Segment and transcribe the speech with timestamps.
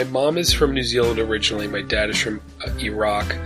[0.00, 1.68] My mom is from New Zealand originally.
[1.68, 3.36] My dad is from uh, Iraq.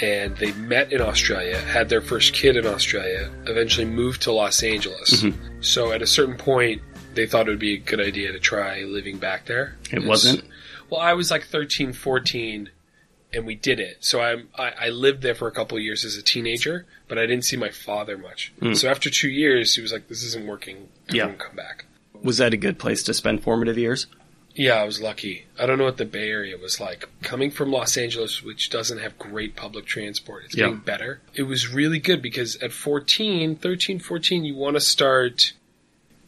[0.00, 4.62] And they met in Australia, had their first kid in Australia, eventually moved to Los
[4.62, 5.10] Angeles.
[5.10, 5.62] Mm-hmm.
[5.62, 6.82] So at a certain point,
[7.14, 9.76] they thought it would be a good idea to try living back there.
[9.90, 10.44] It wasn't?
[10.88, 12.70] Well, I was like 13, 14,
[13.32, 13.96] and we did it.
[13.98, 17.18] So I'm, I, I lived there for a couple of years as a teenager, but
[17.18, 18.52] I didn't see my father much.
[18.74, 20.88] So after two years, he was like, this isn't working.
[21.10, 21.16] Hmm.
[21.16, 21.32] Yeah.
[21.32, 21.86] Come back.
[22.22, 24.06] Was that a good place to spend formative years?
[24.54, 25.46] Yeah, I was lucky.
[25.58, 27.08] I don't know what the Bay Area was like.
[27.22, 30.66] Coming from Los Angeles, which doesn't have great public transport, it's Yeah.
[30.66, 31.20] getting better.
[31.34, 35.52] It was really good because at 14, 13, 14, you want to start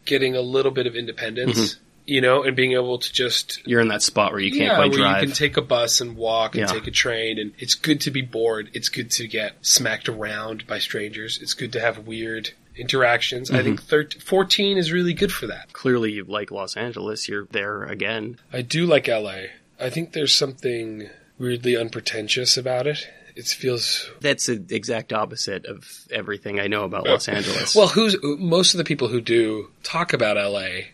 [0.04, 1.80] getting a little bit of independence, mm-hmm.
[2.06, 4.74] you know, and being able to just You're in that spot where you can't yeah,
[4.76, 5.22] quite where drive.
[5.22, 6.74] you can take a bus and walk and Yeah.
[6.74, 8.70] take a train, and it's good to be bored.
[8.72, 11.38] It's good to get smacked around by strangers.
[11.40, 13.50] It's good to have weird interactions.
[13.50, 13.58] Mm-hmm.
[13.58, 15.72] I think 13, 14 is really good for that.
[15.72, 17.28] Clearly, you like Los Angeles.
[17.28, 18.38] You're there again.
[18.52, 19.46] I do like LA.
[19.80, 23.08] I think there's something weirdly unpretentious about it.
[23.34, 27.74] It feels That's the exact opposite of everything I know about Los Angeles.
[27.74, 27.88] well.
[27.88, 30.86] Who's most of the people who do talk about LA,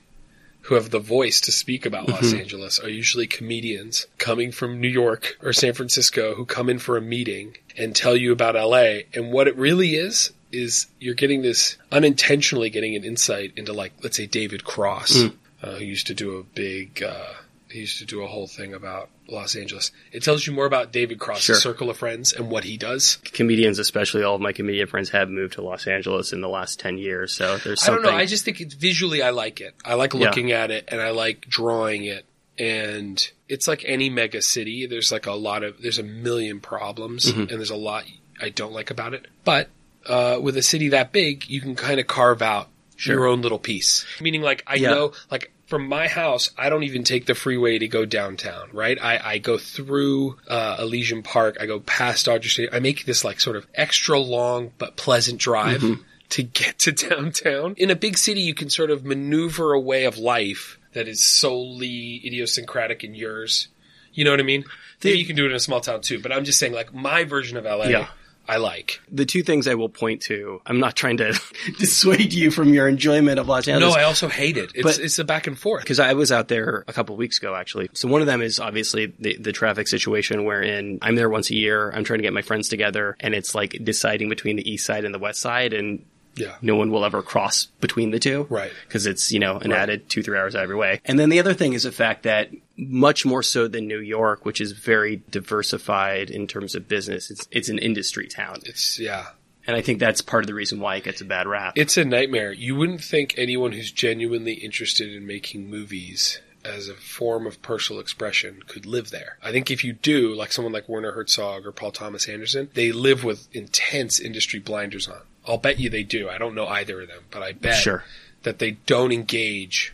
[0.62, 4.88] who have the voice to speak about Los Angeles, are usually comedians coming from New
[4.88, 9.02] York or San Francisco who come in for a meeting and tell you about LA.
[9.14, 13.92] And what it really is is you're getting this unintentionally getting an insight into like
[14.02, 15.16] let's say David Cross,
[15.62, 17.02] uh, who used to do a big.
[17.02, 17.24] Uh,
[17.70, 19.92] he used to do a whole thing about Los Angeles.
[20.12, 21.54] It tells you more about David Cross's Sure.
[21.54, 23.16] circle of friends and what he does.
[23.32, 26.78] comedians, especially all of my comedian friends, have moved to Los Angeles in the last
[26.80, 27.32] 10 years.
[27.32, 28.10] So there's I don't know.
[28.10, 29.74] I just think it's visually I like it.
[29.86, 30.20] I like Yeah.
[30.20, 32.26] looking at it and I like drawing it.
[32.58, 34.84] And it's like any mega city.
[34.86, 37.40] There's like a lot of there's a million problems Mm-hmm.
[37.40, 38.04] and there's a lot
[38.38, 39.26] I don't like about it.
[39.44, 39.70] But
[40.06, 42.68] uh, with a city that big, you can kind of carve out
[42.98, 44.04] your own little piece.
[44.20, 44.90] Meaning, like I Yeah.
[44.90, 48.68] know, like from my house, I don't even take the freeway to go downtown.
[48.72, 48.98] Right?
[49.02, 51.56] I, I go through uh, Elysian Park.
[51.60, 52.74] I go past Dodger Stadium.
[52.74, 55.82] I make this like sort of extra long but pleasant drive
[56.30, 57.74] to get to downtown.
[57.76, 61.26] In a big city, you can sort of maneuver a way of life that is
[61.26, 63.68] solely idiosyncratic in yours.
[64.14, 64.64] You know what I mean?
[65.02, 66.92] Maybe you can do it in a small town too, but I'm just saying, like
[66.94, 68.08] my version of LA, Yeah.
[68.48, 69.00] I like.
[69.10, 71.38] the two things I will point to, I'm not trying to
[71.78, 73.94] dissuade you from your enjoyment of Los Angeles.
[73.94, 74.72] No, I also hate it.
[74.74, 75.82] It's But- it's a back and forth.
[75.82, 77.88] because I was out there a couple of weeks ago, actually.
[77.92, 81.54] So one of them is obviously the, the traffic situation wherein I'm there once a
[81.54, 81.90] year.
[81.90, 85.04] I'm trying to get my friends together and it's like deciding between the east side
[85.04, 86.54] and the west side and Yeah.
[86.62, 88.46] no one will ever cross between the two.
[88.48, 88.72] Right.
[88.86, 89.80] Because it's, you know, an Right.
[89.80, 91.00] added two, three hours every way.
[91.04, 94.44] And then the other thing is the fact that much more so than New York,
[94.46, 98.56] which is very diversified in terms of business, it's, it's an industry town.
[98.64, 99.26] It's yeah.
[99.66, 101.74] And I think that's part of the reason why it gets a bad rap.
[101.76, 102.52] It's a nightmare.
[102.52, 108.00] You wouldn't think anyone who's genuinely interested in making movies as a form of personal
[108.00, 109.36] expression could live there.
[109.42, 112.90] I think if you do, like someone like Werner Herzog or Paul Thomas Anderson, they
[112.90, 115.20] live with intense industry blinders on.
[115.46, 116.28] I'll bet you they do.
[116.28, 118.04] I don't know either of them, but I bet Sure.
[118.44, 119.92] that they don't engage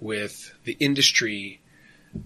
[0.00, 1.60] with the industry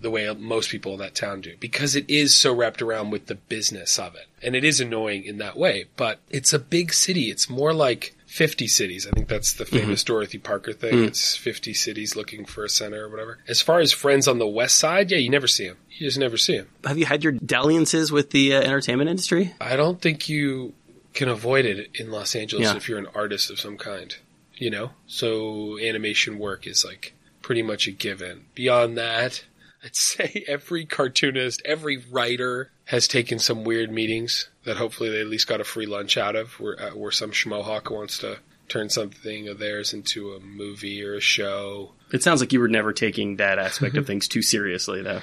[0.01, 3.25] the way most people in that town do because it is so wrapped around with
[3.27, 4.27] the business of it.
[4.43, 7.31] And it is annoying in that way, but it's a big city.
[7.31, 9.07] It's more like 50 cities.
[9.07, 11.05] I think that's the famous Dorothy Parker thing.
[11.05, 13.39] It's 50 cities looking for a center or whatever.
[13.49, 15.79] As far as friends on the west side, yeah, you never see them.
[15.97, 16.69] You just never see them.
[16.85, 19.55] Have you had your dalliances with the uh, entertainment industry?
[19.59, 20.75] I don't think you
[21.19, 22.77] can avoid it in Los Angeles Yeah.
[22.77, 24.17] if you're an artist of some kind,
[24.55, 24.93] you know?
[25.09, 27.13] So animation work is like
[27.43, 28.47] pretty much a given.
[28.55, 29.45] Beyond that,
[29.85, 35.27] I'd say every cartoonist, every writer has taken some weird meetings that hopefully they at
[35.29, 38.39] least got a free lunch out of where, uh, where some schmohawk wants to
[38.69, 41.93] turn something of theirs into a movie or a show.
[42.13, 45.23] It sounds like you were never taking that aspect of things too seriously, though.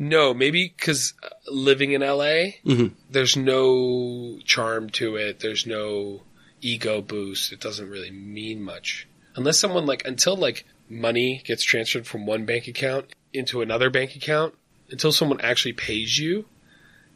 [0.00, 1.12] No, maybe because
[1.48, 2.92] living in LA, Mhm.
[3.10, 5.40] there's no charm to it.
[5.40, 6.22] There's no
[6.60, 7.52] ego boost.
[7.52, 9.08] It doesn't really mean much.
[9.34, 14.14] Unless someone like, until like money gets transferred from one bank account into another bank
[14.14, 14.54] account,
[14.90, 16.46] until someone actually pays you,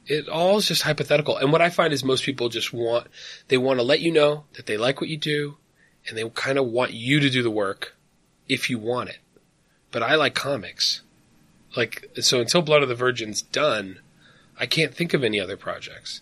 [0.07, 1.37] it all is just hypothetical.
[1.37, 3.07] And what I find is most people just want,
[3.47, 5.57] they want to let you know that they like what you do
[6.09, 7.95] and they kind of want you to do the work
[8.49, 9.19] if you want it.
[9.93, 11.03] But I like comics
[11.77, 13.99] like so until blood of the virgin's done
[14.59, 16.21] i can't think of any other projects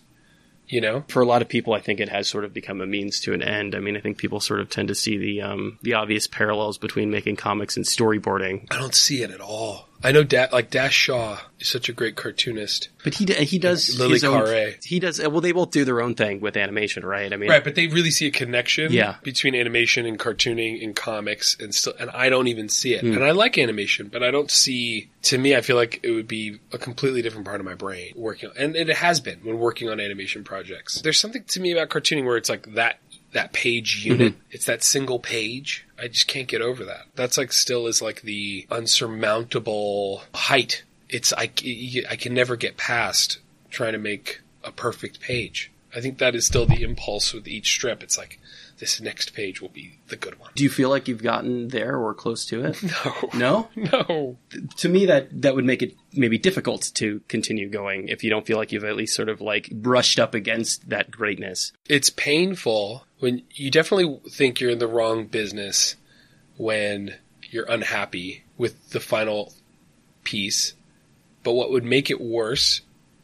[0.67, 2.85] you know For a lot of people, I think it has sort of become a
[2.87, 3.75] means to an end.
[3.75, 6.77] I mean, I think people sort of tend to see the um, the obvious parallels
[6.77, 8.67] between making comics and storyboarding.
[8.71, 11.93] i don't see it at all I know da- like Dash Shaw is such a
[11.93, 12.89] great cartoonist.
[13.03, 14.73] But he d- he does Lilli his own, Carre.
[14.83, 17.31] he does uh, well they both do their own thing with animation, right?
[17.31, 19.15] I mean Right, but they really see a connection Yeah.
[19.23, 23.01] between animation and cartooning and comics and still and I don't even see it.
[23.01, 23.13] Hmm.
[23.13, 26.27] And I like animation, but I don't see to me I feel like it would
[26.27, 29.59] be a completely different part of my brain working on and it has been when
[29.59, 31.01] working on animation projects.
[31.01, 32.99] There's something to me about cartooning where it's like that
[33.33, 34.33] that page unit.
[34.33, 34.41] Mm-hmm.
[34.51, 35.87] It's that single page.
[35.99, 37.05] I just can't get over that.
[37.15, 40.83] That's like still is like the unsurmountable height.
[41.09, 41.51] It's I,
[42.09, 43.39] I can never get past
[43.69, 45.71] trying to make a perfect page.
[45.95, 48.01] I think that is still the impulse with each strip.
[48.01, 48.39] It's like
[48.81, 50.49] this next page will be the good one.
[50.55, 52.77] do you feel like you've gotten there or close to it?
[52.83, 53.69] No, No?
[53.75, 54.37] no.
[54.77, 58.45] to me that that would make it maybe difficult to continue going if you don't
[58.45, 61.71] feel like you've at least sort of like brushed up against that greatness.
[61.87, 65.95] It's painful when you definitely think you're in the wrong business
[66.57, 67.15] when
[67.49, 69.53] you're unhappy with the final
[70.23, 70.73] piece.
[71.43, 72.81] But what would make it worse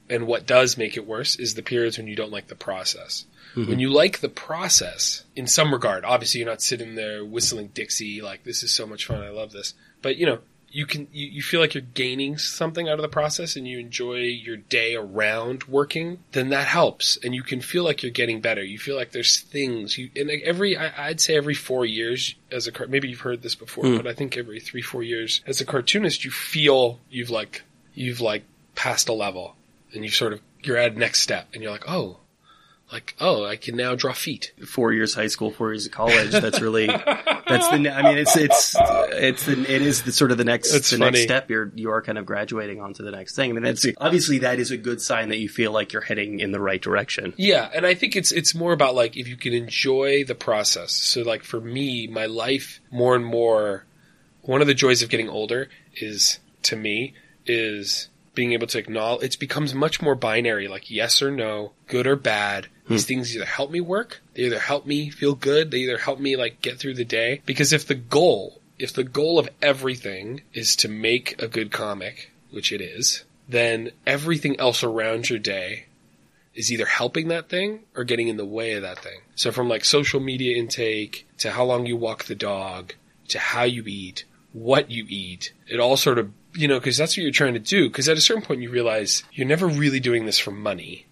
[0.10, 3.26] and what does make it worse is the periods when you don't like the process.
[3.58, 3.80] When mm-hmm.
[3.80, 8.44] you like the process, in some regard, obviously you're not sitting there whistling Dixie like
[8.44, 9.74] this is so much fun, I love this.
[10.02, 10.40] But you know,
[10.70, 13.80] you can you, you feel like you're gaining something out of the process and you
[13.80, 18.42] enjoy your day around working, then that helps and you can feel like you're getting
[18.42, 18.64] better.
[18.64, 22.36] You feel like there's things you and like every I, I'd say every four years
[22.52, 23.98] as a maybe you've heard this before, mm.
[23.98, 27.64] but I think every three four years as a cartoonist you feel you've like
[27.96, 28.44] you've like
[28.76, 29.56] passed a level
[29.94, 32.18] and you sort of you're at next step and you're like oh
[32.92, 34.54] like oh I can now draw feet.
[34.66, 36.32] Four years high school, four years of college.
[36.32, 37.90] That's really that's the.
[37.90, 40.98] I mean, it's it's it's the, it is the sort of the next It's the
[40.98, 41.50] next step.
[41.50, 43.52] You're you are kind of graduating onto the next thing.
[43.52, 46.40] I mean, that's obviously that is a good sign that you feel like you're heading
[46.40, 47.34] in the right direction.
[47.38, 50.92] Yeah, and I think it's it's more about like if you can enjoy the process.
[50.92, 53.86] So like for me, my life more and more
[54.42, 57.14] one of the joys of getting older is to me
[57.46, 62.08] is being able to acknowledge it becomes much more binary like yes or no, good
[62.08, 62.68] or bad.
[62.88, 63.08] These hmm.
[63.08, 66.36] things either help me work, they either help me feel good, they either help me
[66.36, 70.76] like get through the day because if the goal if the goal of everything is
[70.78, 75.86] to make a good comic, which it is, then everything else around your day
[76.54, 79.20] is either helping that thing or getting in the way of that thing.
[79.36, 82.94] So from like social media intake to how long you walk the dog
[83.30, 87.16] to how you eat, what you eat, it all sort of, you know, cause that's
[87.16, 87.90] what you're trying to do.
[87.90, 91.06] Cause at a certain point you realize you're never really doing this for money.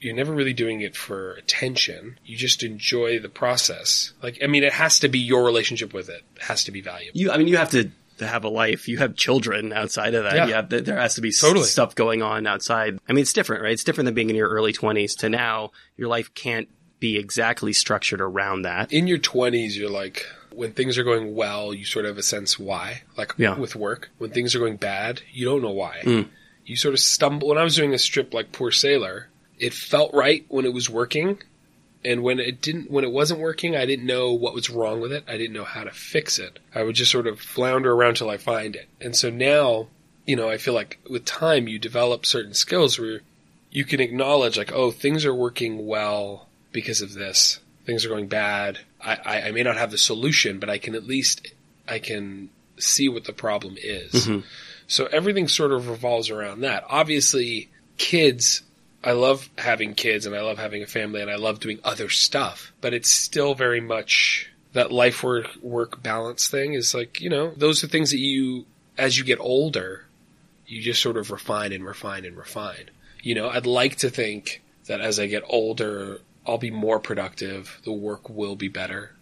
[0.00, 2.18] You're never really doing it for attention.
[2.24, 4.12] You just enjoy the process.
[4.22, 6.22] Like, I mean, it has to be your relationship with it.
[6.36, 7.18] It has to be valuable.
[7.18, 8.88] You, I mean, you have to to have a life.
[8.88, 10.34] You have children outside of that.
[10.34, 10.46] Yeah.
[10.46, 11.64] You have, there has to be Totally.
[11.66, 12.98] stuff going on outside.
[13.08, 13.70] I mean, it's different, right?
[13.72, 15.70] It's different than being in your early twenties to now.
[15.96, 16.68] Your life can't
[16.98, 18.92] be exactly structured around that.
[18.92, 22.22] in your 20s you're like when things are going well you sort of have a
[22.24, 23.54] sense why like Yeah.
[23.56, 26.26] with work when things are going bad you don't know why Mm.
[26.66, 29.28] you sort of stumble when i was doing a strip like poor sailor
[29.58, 31.38] it felt right when it was working.
[32.04, 35.12] And when it didn't when it wasn't working i didn't know what was wrong with
[35.12, 35.24] it.
[35.26, 36.60] I didn't know how to fix it.
[36.72, 38.86] I would just sort of flounder around till i find it.
[39.00, 39.88] And so now
[40.24, 43.22] you know i feel like with time you develop certain skills where
[43.72, 47.58] you can acknowledge like oh things are working well because of this.
[47.84, 48.78] Things are going bad.
[49.00, 51.48] I, I, I may not have the solution but i can at least
[51.88, 52.48] i can
[52.78, 54.12] see what the problem is.
[54.28, 54.44] Mhm.
[54.86, 56.84] so everything sort of revolves around that.
[56.88, 58.62] Obviously kids
[59.04, 62.08] i love having kids and i love having a family and i love doing other
[62.08, 67.30] stuff but it's still very much that life work work balance thing is like you
[67.30, 68.64] know those are things that you
[68.96, 70.04] as you get older
[70.66, 72.90] you just sort of refine and refine and refine.
[73.22, 77.80] You know i'd like to think that as i get older i'll be more productive
[77.84, 79.14] the work will be better.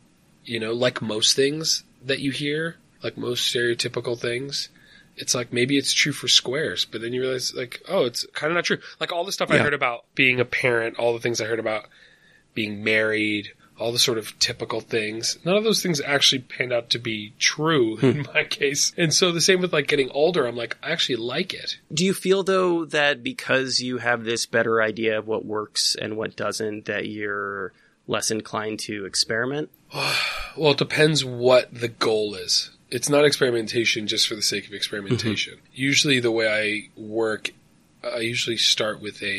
[0.45, 4.69] You know like most things that you hear like most stereotypical things
[5.17, 8.51] it's like maybe it's true for squares, but then you realize like, oh, it's kind
[8.51, 8.79] of not true.
[9.01, 11.59] Like all the stuff I heard about being a parent, all the things I heard
[11.59, 11.87] about
[12.55, 15.39] being married, all the sort of typical things.
[15.45, 18.33] None of those things actually panned out to be true in hmm.
[18.35, 18.93] my case.
[18.97, 21.79] And so the same with like getting older, I'm like, I actually like it.
[21.93, 26.17] Do you feel though that because you have this better idea of what works and
[26.17, 27.73] what doesn't, that you're
[28.07, 29.71] less inclined to experiment?
[30.59, 32.71] Well, it depends what the goal is.
[32.91, 35.55] It's not experimentation just for the sake of experimentation.
[35.55, 35.73] Mm-hmm.
[35.73, 37.51] Usually the way I work,
[38.05, 39.35] I usually start with a,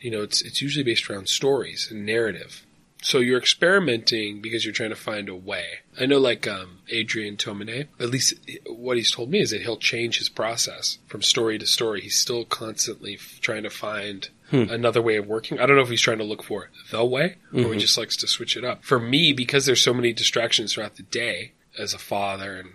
[0.00, 2.64] you know, it's, it's usually based around stories and narrative.
[3.00, 5.80] So you're experimenting because you're trying to find a way.
[6.00, 8.34] I know like, um, Adrian Tomine, at least
[8.66, 12.00] what he's told me is that he'll change his process from story to story.
[12.00, 14.64] He's still constantly f- trying to find hmm.
[14.68, 15.60] another way of working.
[15.60, 17.78] I don't know if he's trying to look for the way or he mm-hmm.
[17.78, 18.84] just likes to switch it up.
[18.84, 22.70] For me, because there's so many distractions throughout the day as a father and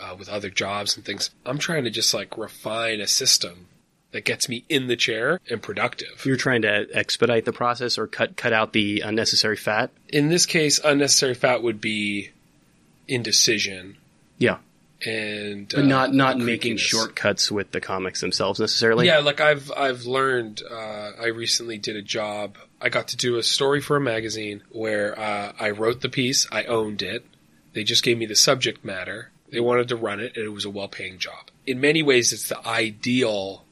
[0.00, 1.30] uh, with other jobs and things.
[1.44, 3.66] I'm trying to just like refine a system
[4.12, 6.24] that gets me in the chair and productive.
[6.24, 9.90] You're trying to expedite the process or cut cut out the unnecessary fat.
[10.08, 12.30] In this case, unnecessary fat would be
[13.06, 13.96] indecision
[14.38, 14.58] Yeah,
[15.04, 19.06] and but uh, not not making shortcuts with the comics themselves necessarily.
[19.06, 20.62] yeah, like I've I've learned.
[20.68, 22.56] Uh, I recently did a job.
[22.80, 26.46] I got to do a story for a magazine where uh, I wrote the piece.
[26.50, 27.24] I owned it.
[27.72, 29.30] They just gave me the subject matter.
[29.50, 31.50] They wanted to run it, and it was a well-paying job.
[31.66, 33.64] In many ways, it's the ideal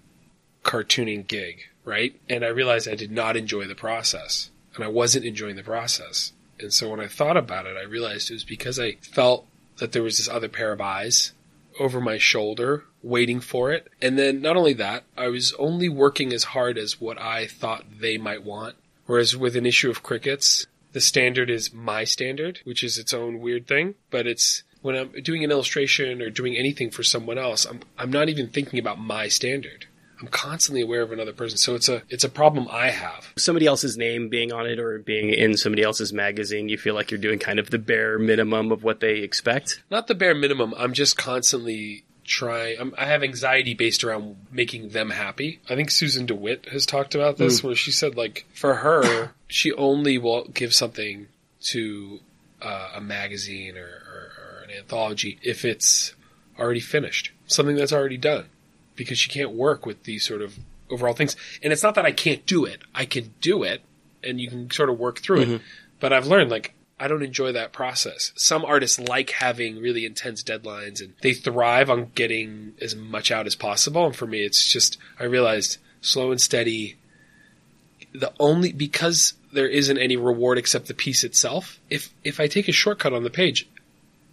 [0.65, 2.19] cartooning gig, right?
[2.29, 6.33] And I realized I did not enjoy the process, and I wasn't enjoying the process.
[6.61, 9.47] And so when I thought about it, I realized it was because I felt
[9.79, 11.33] that there was this other pair of eyes
[11.79, 13.89] over my shoulder waiting for it.
[14.03, 17.85] And then not only that, I was only working as hard as what I thought
[18.01, 18.75] they might want.
[19.07, 23.41] Whereas with an issue of crickets, the standard is my standard, which is its own
[23.41, 27.65] weird thing, but it's when I'm doing an illustration or doing anything for someone else,
[27.65, 29.87] I'm I'm not even thinking about my standard.
[30.21, 31.59] I'm constantly aware of another person.
[31.59, 33.33] So it's a it's a problem I have.
[33.37, 37.11] somebody else's name being on it or being in somebody else's magazine, you feel like
[37.11, 39.83] you're doing kind of the bare minimum of what they expect.
[39.91, 40.75] Not the bare minimum.
[40.77, 42.79] I'm just constantly trying.
[42.79, 45.61] I'm, um, I have anxiety based around making them happy.
[45.69, 47.65] I think Susan DeWitt has talked about this, mm.
[47.65, 51.27] where she said, like, for her, she only will give something
[51.63, 52.21] to
[52.63, 56.15] uh, a magazine or, or, or an anthology if it's
[56.59, 58.47] already finished, something that's already done,
[58.95, 60.59] because she can't work with these sort of
[60.91, 61.35] overall things.
[61.63, 63.83] And it's not that I can't do it; I can do it,
[64.23, 65.49] and you can sort of work through it.
[65.49, 65.65] Mm-hmm.
[66.01, 68.33] But I've learned, like, I don't enjoy that process.
[68.37, 73.47] Some artists like having really intense deadlines and they thrive on getting as much out
[73.47, 74.05] as possible.
[74.07, 76.97] And for me, it's just, I realized slow and steady.
[78.13, 82.69] The only, because there isn't any reward except the piece itself, if, if I take
[82.69, 83.69] a shortcut on the page,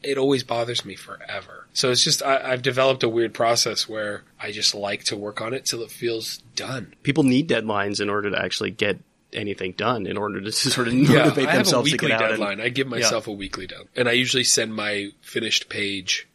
[0.01, 1.67] it always bothers me forever.
[1.73, 5.41] So it's just, I, I've developed a weird process where I just like to work
[5.41, 6.93] on it till it feels done.
[7.03, 8.99] People need deadlines in order to actually get
[9.35, 12.11] anything done in order to sort of Yeah, motivate I have a themselves to get
[12.11, 12.61] out and- deadline.
[12.61, 16.27] I give myself a weekly deadline, and I usually send my finished page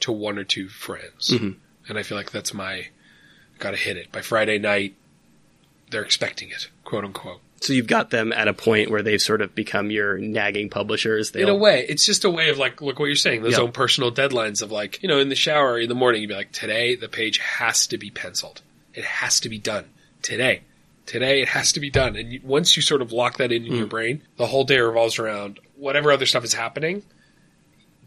[0.00, 1.50] to one or two friends, Mm-hmm.
[1.88, 2.88] and I feel like that's my
[3.58, 4.94] got to hit it by Friday night.
[5.90, 7.40] They're expecting it, quote unquote.
[7.62, 11.30] So you've got them at a point where they've sort of become your nagging publishers.
[11.30, 13.42] In a way, it's just a way of like, look what you're saying.
[13.42, 13.60] Those Yeah.
[13.64, 16.34] own personal deadlines of like, you know, in the shower in the morning, you'd be
[16.34, 18.60] like, today the page has to be penciled.
[18.92, 19.86] It has to be done
[20.20, 20.62] today.
[21.06, 22.16] Today it has to be done.
[22.16, 23.78] And once you sort of lock that in in Hmm.
[23.78, 27.02] your brain, the whole day revolves around whatever other stuff is happening.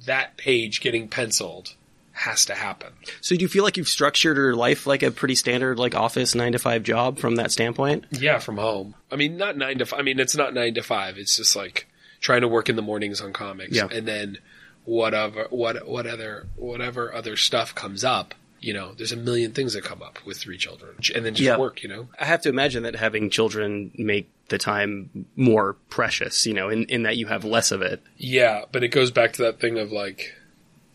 [0.06, 1.74] That page getting penciled
[2.12, 2.92] has to happen.
[3.22, 6.36] So do you feel like you've structured your life like a pretty standard like office
[6.36, 8.06] nine to five job from that standpoint?
[8.12, 8.96] Yeah, from home.
[9.12, 9.86] I mean, not nine to.
[9.86, 10.00] Five.
[10.00, 11.18] I mean, it's not nine to five.
[11.18, 11.88] It's just like
[12.20, 13.88] trying to work in the mornings on comics, Yeah.
[13.90, 14.40] and then
[14.84, 18.36] whatever, what, what other, whatever other stuff comes up.
[18.62, 21.46] You know, there's a million things that come up with three children, and then just
[21.46, 21.58] Yeah.
[21.58, 21.82] work.
[21.84, 26.54] You know, I have to imagine that having children make the time more precious, you
[26.54, 28.02] know, in, in that you have less of it.
[28.18, 28.66] yeah.
[28.72, 30.34] But it goes back to that thing of like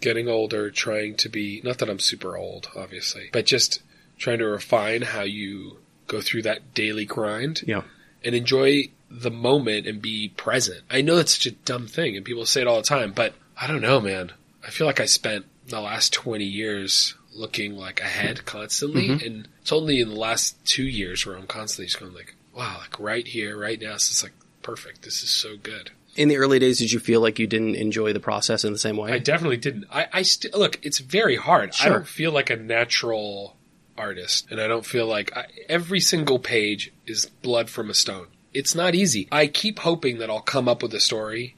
[0.01, 1.61] getting older, trying to be.
[1.65, 3.83] Not that I'm super old, obviously, but just
[4.19, 7.63] trying to refine how you go through that daily grind.
[7.67, 7.83] Yeah.
[8.25, 10.81] and enjoy the moment and be present.
[10.91, 13.35] I know that's such a dumb thing and people say it all the time, but
[13.61, 14.33] I don't know, man.
[14.67, 19.27] I feel like I spent the last 20 years looking like ahead constantly mm-hmm.
[19.27, 22.79] and it's only in the last 2 years where I'm constantly just going like, wow,
[22.81, 25.03] like right here, right now, it's just like perfect.
[25.03, 25.91] This is so good.
[26.17, 28.79] In the early days, did you feel like you didn't enjoy the process in the
[28.79, 29.13] same way?
[29.13, 29.87] I definitely didn't.
[29.91, 30.79] I, I still look.
[30.85, 31.75] It's very hard.
[31.83, 33.57] I don't feel like a natural
[33.99, 38.29] artist, and I don't feel like I, every single page is blood from a stone.
[38.53, 39.27] It's not easy.
[39.33, 41.57] I keep hoping that I'll come up with a story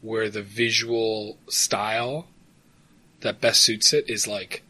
[0.00, 2.28] where the visual style
[3.20, 4.62] that best suits it is like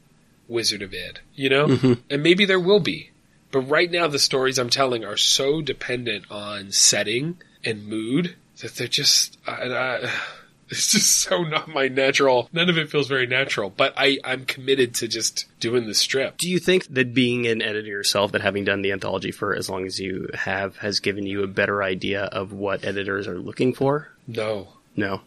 [0.49, 1.93] Wizard of Id, you know, mm-hmm.
[2.11, 3.11] and maybe there will be.
[3.51, 8.75] But right now, the stories I'm telling are so dependent on setting and mood that
[8.75, 9.39] they're just.
[9.47, 10.11] I, I,
[10.69, 12.49] it's just so not my natural.
[12.53, 13.71] None of it feels very natural.
[13.71, 16.37] But I, I'm committed to just doing the strip.
[16.37, 19.71] Do you think that being an editor yourself, that having done the anthology for as
[19.71, 23.73] long as you have, has given you a better idea of what editors are looking
[23.73, 24.09] for?
[24.27, 25.23] No, No.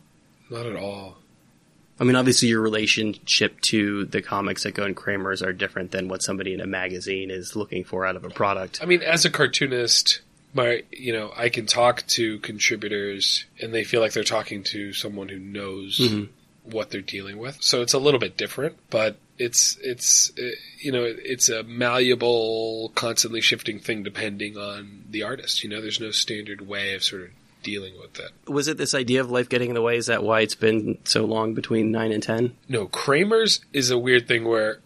[0.51, 1.17] not at all.
[2.01, 6.07] I mean, obviously, your relationship to the comics that go in Kramers are different than
[6.07, 8.79] what somebody in a magazine is looking for out of a product.
[8.81, 10.21] I mean, as a cartoonist,
[10.55, 14.93] my you know, I can talk to contributors, and they feel like they're talking to
[14.93, 16.01] someone who knows
[16.63, 17.61] what they're dealing with.
[17.61, 22.91] So it's a little bit different, but it's it's uh, you know, it's a malleable,
[22.95, 25.63] constantly shifting thing depending on the artist.
[25.63, 27.29] You know, there's no standard way of sort of
[27.63, 28.31] dealing with it.
[28.47, 29.97] Was it this idea of life getting in the way?
[29.97, 32.55] Is that why it's been so long between nine and ten?
[32.67, 34.79] No, Kramers is a weird thing where,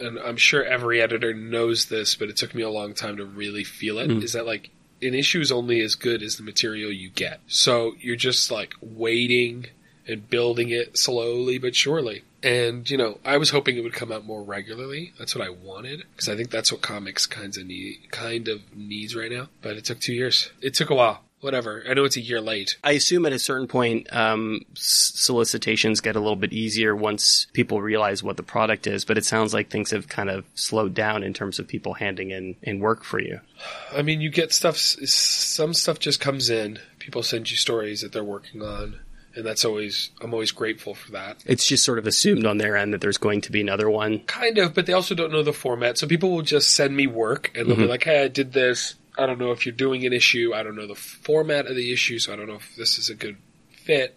[0.00, 3.24] and I'm sure every editor knows this, but it took me a long time to
[3.24, 4.10] really feel it.
[4.10, 4.22] Hmm.
[4.22, 4.70] Is that like
[5.02, 7.40] an issue is only as good as the material you get.
[7.46, 9.66] So you're just like waiting
[10.06, 12.22] and building it slowly but surely.
[12.42, 15.12] And you know, I was hoping it would come out more regularly.
[15.18, 18.60] That's what I wanted because I think that's what comics kinds of need, kind of
[18.76, 19.48] needs right now.
[19.62, 20.50] But it took two years.
[20.60, 21.22] It took a while.
[21.44, 21.84] Whatever.
[21.86, 22.78] I know it's a year late.
[22.82, 27.82] I assume at a certain point, um, solicitations get a little bit easier once people
[27.82, 29.04] realize what the product is.
[29.04, 32.30] But it sounds like things have kind of slowed down in terms of people handing
[32.30, 33.40] in, in work for you.
[33.94, 34.78] I mean, you get stuff.
[34.78, 36.78] Some stuff just comes in.
[36.98, 39.00] People send you stories that they're working on,
[39.34, 40.12] and that's always.
[40.22, 41.44] I'm always grateful for that.
[41.44, 44.20] It's just sort of assumed on their end that there's going to be another one.
[44.20, 45.98] Kind of, but they also don't know the format.
[45.98, 48.94] So people will just send me work, and they'll be like, "Hey, I did this.
[49.16, 50.52] I don't know if you're doing an issue.
[50.54, 53.10] I don't know the format of the issue, so I don't know if this is
[53.10, 53.36] a good
[53.70, 54.16] fit.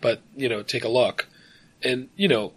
[0.00, 1.26] But you know, take a look."
[1.82, 2.52] And you know,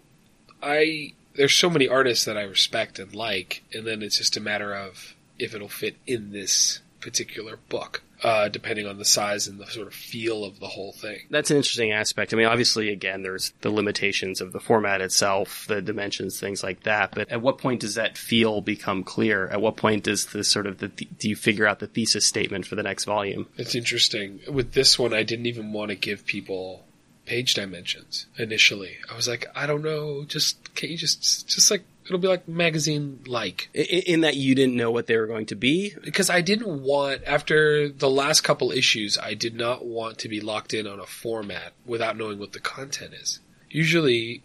[0.62, 4.40] I there's so many artists that I respect and like, and then it's just a
[4.40, 9.58] matter of if it'll fit in this particular book, uh, depending on the size and
[9.58, 11.18] the sort of feel of the whole thing.
[11.30, 12.32] That's an interesting aspect.
[12.32, 16.84] I mean, obviously, again, there's the limitations of the format itself, the dimensions, things like
[16.84, 17.14] that.
[17.14, 19.48] But at what point does that feel become clear?
[19.48, 22.66] At what point does the sort of the, do you figure out the thesis statement
[22.66, 23.48] for the next volume?
[23.56, 24.40] It's interesting.
[24.48, 26.84] With this one, I didn't even want to give people
[27.26, 28.98] page dimensions initially.
[29.10, 32.48] I was like, I don't know, just can you just just like it'll be like
[32.48, 35.94] magazine like In that you didn't know what they were going to be.
[36.02, 40.40] because I didn't want after the last couple issues, I did not want to be
[40.40, 43.40] locked in on a format without knowing what the content is.
[43.70, 44.42] Usually,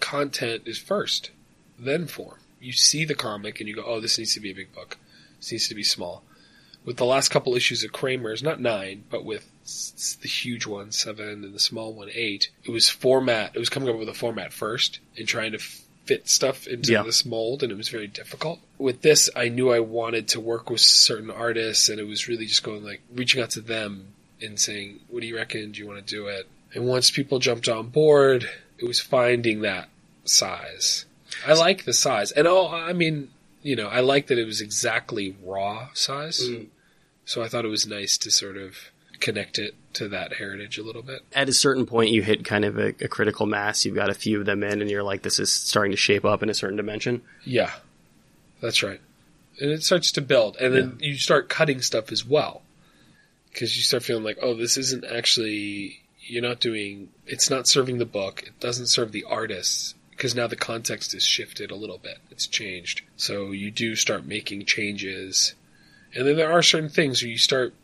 [0.00, 1.30] content is first,
[1.78, 2.38] then form.
[2.60, 4.96] You see the comic and you go, "Oh, this needs to be a big book.
[5.38, 6.24] This needs to be small."
[6.84, 9.48] With the last couple issues of Kramers, not nine, but with
[10.22, 13.52] the huge one seven and the small one eight, it was format.
[13.54, 15.58] It was coming up with a format first and trying to
[16.08, 17.02] fit stuff into Yeah.
[17.02, 18.60] this mold, and it was very difficult.
[18.78, 22.46] With this, I knew I wanted to work with certain artists, and it was really
[22.46, 25.72] just going like reaching out to them and saying, "What do you reckon?
[25.72, 29.60] Do you want to do it?" And once people jumped on board, it was finding
[29.62, 29.90] that
[30.24, 31.04] size.
[31.46, 33.30] I like the size, and oh, I mean,
[33.62, 36.40] you know, I like that it was exactly raw size.
[36.42, 36.68] Mm.
[37.26, 38.76] So I thought it was nice to sort of
[39.20, 41.22] connect it to that heritage a little bit.
[41.32, 43.84] At a certain point, you hit kind of a, a critical mass.
[43.84, 46.24] You've got a few of them in, and you're like, this is starting to shape
[46.24, 47.22] up in a certain dimension.
[47.44, 47.72] Yeah,
[48.60, 49.00] that's right.
[49.60, 52.62] And it starts to build, and then you start cutting stuff as well,
[53.52, 56.00] because you start feeling like, oh, this isn't actually.
[56.20, 57.08] You're not doing.
[57.26, 58.42] It's not serving the book.
[58.46, 62.18] It doesn't serve the artists because now the context is shifted a little bit.
[62.30, 63.02] It's changed.
[63.16, 65.54] So you do start making changes,
[66.14, 67.74] and then there are certain things where you start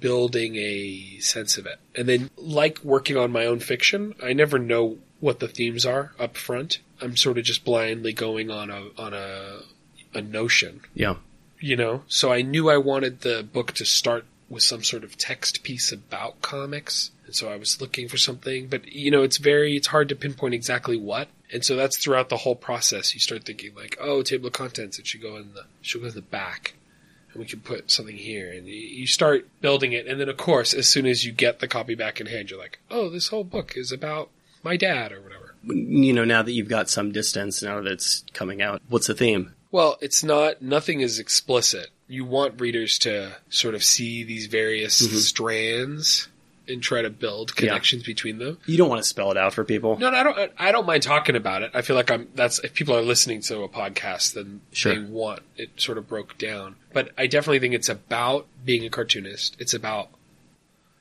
[0.00, 1.78] building a sense of it.
[1.94, 6.12] And then, like working on my own fiction, I never know what the themes are
[6.18, 6.80] up front.
[7.00, 9.60] I'm sort of just blindly going on a on a
[10.14, 11.16] a notion, Yeah.
[11.60, 12.02] you know.
[12.06, 15.90] So I knew I wanted the book to start with some sort of text piece
[15.92, 18.66] about comics, and so I was looking for something.
[18.68, 21.28] But you know, it's very it's hard to pinpoint exactly what.
[21.52, 23.12] And so that's throughout the whole process.
[23.14, 24.98] You start thinking like, oh, table of contents.
[24.98, 26.74] It should go in the should go in the back
[27.34, 28.52] we can put something here.
[28.52, 30.06] And you- you start building it.
[30.06, 32.58] And then of course as soon as you get the copy back in hand you're
[32.58, 34.30] like oh this whole book is about
[34.62, 35.54] my dad or whatever.
[35.64, 39.14] You know, now that you've got some distance, now that it's coming out, what's the
[39.14, 39.54] theme?
[39.70, 41.88] well it's not nothing is explicit.
[42.06, 45.16] You want readers to sort of see these various mm-hmm.
[45.16, 46.28] strands
[46.72, 49.64] and try to build connections between them You don't want to spell it out for
[49.64, 49.98] people.
[49.98, 50.52] no, no, I don't.
[50.58, 51.70] I don't mind talking about it.
[51.74, 52.28] I feel like I'm.
[52.34, 54.94] That's if people are listening to a podcast, then Sure.
[54.94, 56.76] they want it sort of broke down.
[56.92, 59.56] But I definitely think it's about being a cartoonist.
[59.60, 60.08] It's about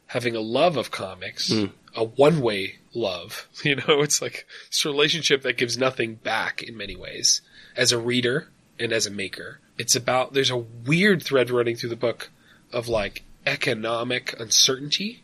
[0.08, 1.66] having a love of comics, hmm.
[1.96, 3.48] a one-way love.
[3.64, 7.42] You know, it's like it's a relationship that gives nothing back in many ways
[7.78, 9.60] as a reader and as a maker.
[9.78, 12.30] It's about there's a weird thread running through the book
[12.74, 15.24] of like economic uncertainty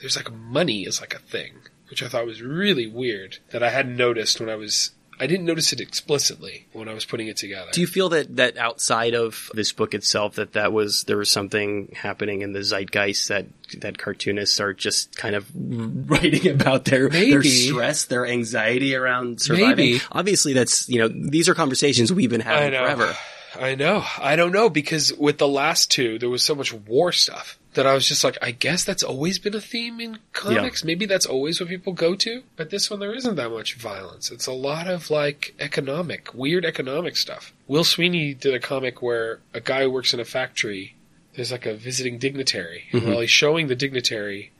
[0.00, 1.52] there's like money is like a thing,
[1.90, 4.92] which I thought was really weird that I hadn't noticed when I was.
[5.20, 7.72] I didn't notice it explicitly when I was putting it together.
[7.72, 11.28] Do you feel that that outside of this book itself, that that was there was
[11.28, 13.46] something happening in the zeitgeist that
[13.80, 19.76] that cartoonists are just kind of writing about their their stress, their anxiety around surviving?
[19.76, 20.00] Maybe.
[20.12, 22.84] Obviously, that's you know these are conversations we've been I having know.
[22.84, 23.16] forever.
[23.58, 24.04] I know.
[24.20, 27.86] I don't know because with the last two, there was so much war stuff that
[27.86, 30.82] I was just like, I guess that's always been a theme in comics.
[30.84, 32.42] Maybe that's always what people go to.
[32.56, 34.30] But this one, there isn't that much violence.
[34.30, 37.52] It's a lot of like economic, weird economic stuff.
[37.66, 40.94] Will Sweeney did a comic where a guy who works in a factory,
[41.34, 42.84] there's like a visiting dignitary.
[42.92, 43.06] Mhm.
[43.06, 44.50] While he's showing the dignitary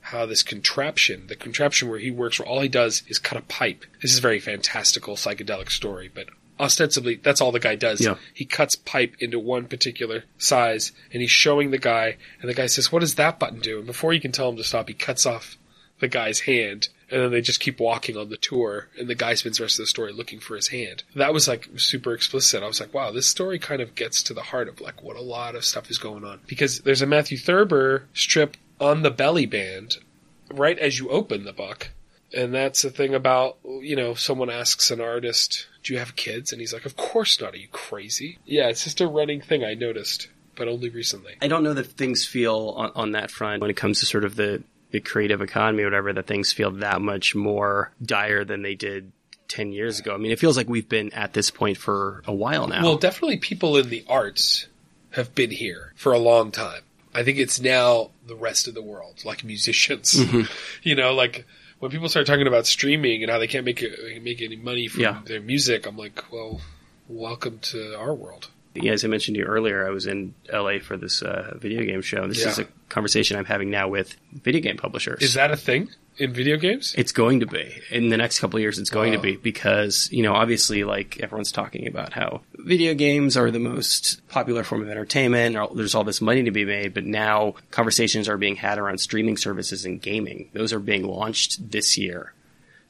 [0.00, 3.42] how this contraption, the contraption where he works, where all he does is cut a
[3.42, 3.84] pipe.
[4.00, 8.00] This is a very fantastical psychedelic story, but ostensibly that's all the guy does.
[8.00, 8.16] Yeah.
[8.34, 12.66] He cuts pipe into one particular size, and he's showing the guy, and the guy
[12.66, 14.94] says, "What does that button do?" And before you can tell him to stop, he
[14.94, 15.56] cuts off
[16.00, 19.34] the guy's hand, and then they just keep walking on the tour, and the guy
[19.34, 21.02] spends the rest of the story looking for his hand.
[21.14, 22.62] That was like super explicit.
[22.62, 25.16] I was like, wow, this story kind of gets to the heart of like what
[25.16, 26.40] a lot of stuff is going on.
[26.46, 29.96] Because there's a Matthew Thurber strip on the belly band
[30.52, 31.90] right as you open the book.
[32.32, 36.52] And that's the thing about, you know, someone asks an artist, do you have kids?
[36.52, 37.54] And he's like, of course not.
[37.54, 38.38] Are you crazy?
[38.44, 41.36] Yeah, it's just a running thing I noticed, but only recently.
[41.40, 44.24] I don't know that things feel on, on that front when it comes to sort
[44.24, 48.62] of the, the creative economy or whatever, that things feel that much more dire than
[48.62, 49.12] they did
[49.48, 50.14] 10 years ago.
[50.14, 52.82] I mean, it feels like we've been at this point for a while now.
[52.82, 54.66] Well, definitely people in the arts
[55.12, 56.82] have been here for a long time.
[57.14, 60.12] I think it's now the rest of the world, like musicians.
[60.14, 60.42] Mm-hmm.
[60.82, 61.46] You know, like
[61.78, 64.88] when people start talking about streaming and how they can't make it, make any money
[64.88, 65.20] from Yeah.
[65.24, 66.60] their music, I'm like, well,
[67.08, 68.48] welcome to our world.
[68.82, 71.82] Yeah, as I mentioned to you earlier, I was in LA for this uh, video
[71.84, 72.26] game show.
[72.26, 72.50] This Yeah.
[72.50, 75.22] is a conversation I'm having now with video game publishers.
[75.22, 76.94] Is that a thing in video games?
[76.96, 78.78] It's going to be in the next couple of years.
[78.78, 83.36] It's going to be because you know, obviously, like everyone's talking about how video games
[83.36, 85.56] are the most popular form of entertainment.
[85.76, 89.36] There's all this money to be made, but now conversations are being had around streaming
[89.36, 90.50] services and gaming.
[90.54, 92.32] Those are being launched this year.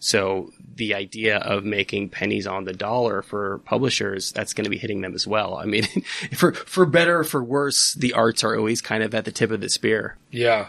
[0.01, 4.79] So the idea of making pennies on the dollar for publishers, that's going to be
[4.79, 5.57] hitting them as well.
[5.57, 5.85] I mean,
[6.37, 9.51] for for better or for worse, the arts are always kind of at the tip
[9.51, 10.17] of the spear.
[10.31, 10.69] Yeah,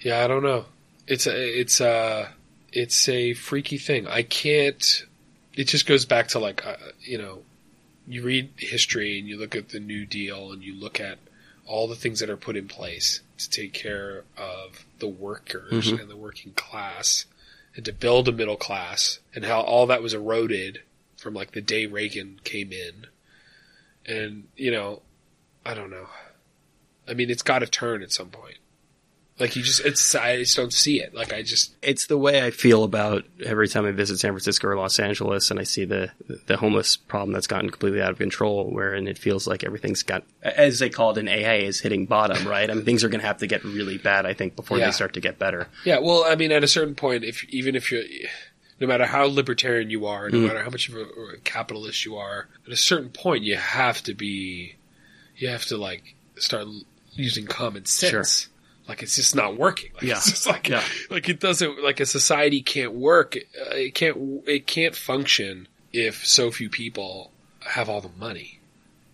[0.00, 0.22] yeah.
[0.22, 0.66] I don't know.
[1.06, 2.28] It's a it's a
[2.72, 4.06] it's a freaky thing.
[4.06, 5.04] I can't.
[5.54, 7.38] It just goes back to like uh, you know,
[8.06, 11.18] you read history and you look at the New Deal and you look at
[11.66, 16.00] all the things that are put in place to take care of the workers Mhm.
[16.02, 17.24] and the working class
[17.74, 20.80] and to build a middle class and how all that was eroded
[21.16, 23.06] from like the day Reagan came in.
[24.04, 25.02] And, you know,
[25.64, 26.08] I don't know.
[27.08, 28.58] I mean, it's got to turn at some point.
[29.42, 31.14] Like you just, it's, I just don't see it.
[31.14, 34.68] Like I just, it's the way I feel about every time I visit San Francisco
[34.68, 36.10] or Los Angeles and I see the
[36.46, 40.22] the homeless problem that's gotten completely out of control, wherein it feels like everything's got,
[40.42, 42.70] as they call it in AA, is hitting bottom, right?
[42.70, 44.86] I mean, things are going to have to get really bad, I think, before Yeah.
[44.86, 45.66] they start to get better.
[45.84, 45.98] yeah.
[45.98, 48.04] Well, I mean, at a certain point, if even if you're,
[48.80, 50.46] no matter how libertarian you are, no Mm.
[50.46, 54.02] matter how much of a, a capitalist you are, at a certain point, you have
[54.04, 54.76] to be,
[55.36, 56.68] you have to like start
[57.14, 58.48] using common sense.
[58.92, 59.90] Like it's just not working.
[59.94, 60.16] Like, Yeah.
[60.18, 60.84] It's just like, Yeah.
[61.08, 63.36] like it doesn't, like a society can't work.
[63.36, 68.60] Uh, It can't, it can't function if so few people have all the money.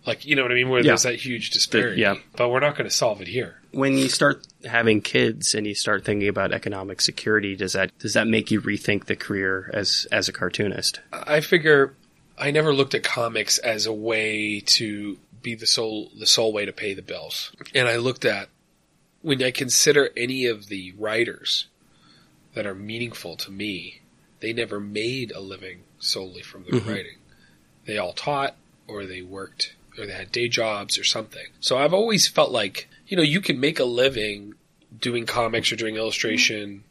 [0.05, 0.67] Like, you know what I mean?
[0.67, 0.87] Where Yeah.
[0.87, 2.01] there's that huge disparity.
[2.01, 2.15] yeah.
[2.35, 3.55] But we're not going to solve it here.
[3.71, 8.15] When you start having kids and you start thinking about economic security, does that does
[8.15, 10.99] that make you rethink the career as as a cartoonist?
[11.13, 11.93] I figure
[12.37, 16.65] I never looked at comics as a way to be the sole the sole way
[16.65, 17.51] to pay the bills.
[17.75, 18.49] And I looked at
[19.21, 21.67] when I consider any of the writers
[22.53, 24.01] that are meaningful to me,
[24.39, 26.87] they never made a living solely from their Mhm.
[26.87, 27.17] writing.
[27.85, 28.55] They all taught
[28.87, 31.47] or they worked or they had day jobs or something.
[31.59, 34.55] So I've always felt like, you know, you can make a living
[34.97, 36.83] doing comics or doing illustration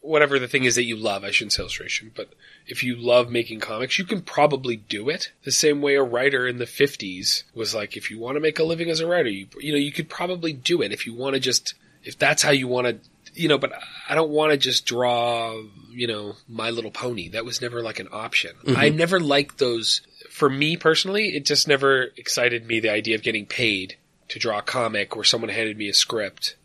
[0.00, 1.24] whatever the thing is that you love.
[1.24, 2.32] I shouldn't say illustration, but
[2.68, 6.46] if you love making comics, you can probably do it the same way a writer
[6.46, 9.30] in the 50s was like, if you want to make a living as a writer,
[9.30, 12.42] you, you know, you could probably do it if you want to just, if that's
[12.42, 12.98] how you want to,
[13.34, 13.72] you know, but
[14.08, 17.28] I don't want to just draw, you know, My Little Pony.
[17.30, 18.52] That was never like an option.
[18.66, 18.96] I mm-hmm.
[18.96, 20.02] never liked those.
[20.30, 23.96] For me personally, it just never excited me the idea of getting paid
[24.28, 26.56] to draw a comic where someone handed me a script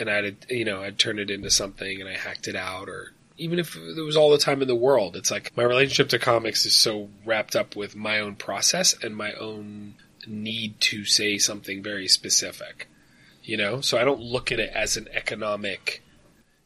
[0.00, 3.12] and I'd you know I'd turn it into something and I hacked it out or
[3.38, 6.18] even if there was all the time in the world it's like my relationship to
[6.18, 9.94] comics is so wrapped up with my own process and my own
[10.26, 12.88] need to say something very specific
[13.42, 16.02] you know so I don't look at it as an economic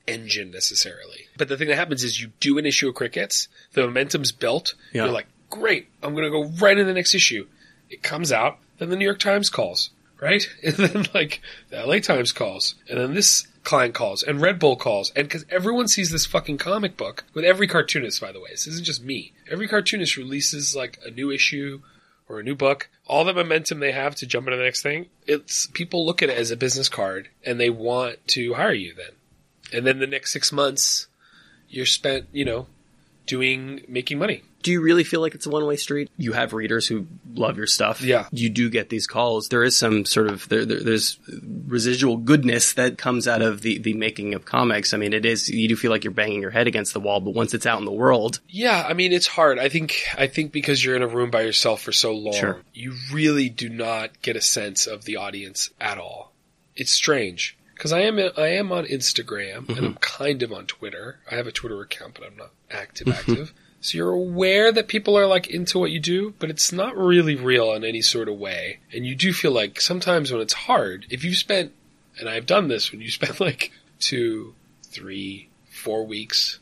[0.07, 3.83] engine necessarily but the thing that happens is you do an issue of crickets the
[3.83, 5.05] momentum's built Yeah.
[5.05, 7.47] you're like great I'm going to go right in the next issue
[7.89, 10.49] it comes out then the New York Times calls right?
[10.65, 14.77] And then like the LA Times calls, and then this client calls, and Red Bull
[14.77, 18.51] calls, and because everyone sees this fucking comic book with every cartoonist, by the way,
[18.51, 19.33] this isn't just me.
[19.51, 21.81] Every cartoonist releases like a new issue
[22.29, 22.89] or a new book.
[23.07, 26.31] All the momentum they have to jump into the next thing, it's people look at
[26.31, 29.13] it as a business card, and they want to hire you then.
[29.73, 31.07] And then the next six months,
[31.69, 32.67] you're spent, you know,
[33.27, 34.43] doing making money.
[34.63, 36.09] Do you really feel like it's a one way street?
[36.17, 38.01] You have readers who love your stuff.
[38.01, 38.29] Yeah.
[38.31, 39.49] You do get these calls.
[39.49, 41.19] There is some sort of there, there, there's
[41.67, 44.95] residual goodness that comes out of the the making of comics.
[44.95, 47.21] I mean, it is you do feel like you're banging your head against the wall,
[47.21, 49.59] but once it's out in the world, Yeah, I mean it's hard.
[49.59, 52.61] I think I think because you're in a room by yourself for so long, Sure.
[52.73, 56.33] you really do not get a sense of the audience at all.
[56.77, 61.19] It's strange because I am I am on Instagram and I'm kind of on Twitter.
[61.29, 63.53] I have a Twitter account, but I'm not active active.
[63.81, 67.35] So you're aware that people are like into what you do, but it's not really
[67.35, 68.79] real in any sort of way.
[68.93, 71.73] And you do feel like sometimes when it's hard, if you've spent,
[72.21, 76.61] and I've done this, when you spend like two, three, four weeks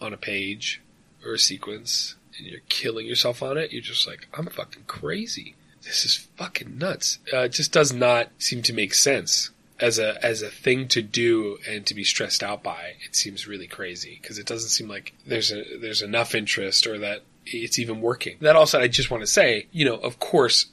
[0.00, 0.82] on a page
[1.24, 5.54] or a sequence and you're killing yourself on it, you're just like, I'm fucking crazy.
[5.84, 7.20] This is fucking nuts.
[7.32, 11.02] Uh, it just does not seem to make sense as a as a thing to
[11.02, 12.94] do and to be stressed out by.
[13.04, 16.98] It seems really crazy because it doesn't seem like there's a there's enough interest or
[17.00, 18.36] that it's even working.
[18.40, 20.66] That also, I just want to say, you know, of course,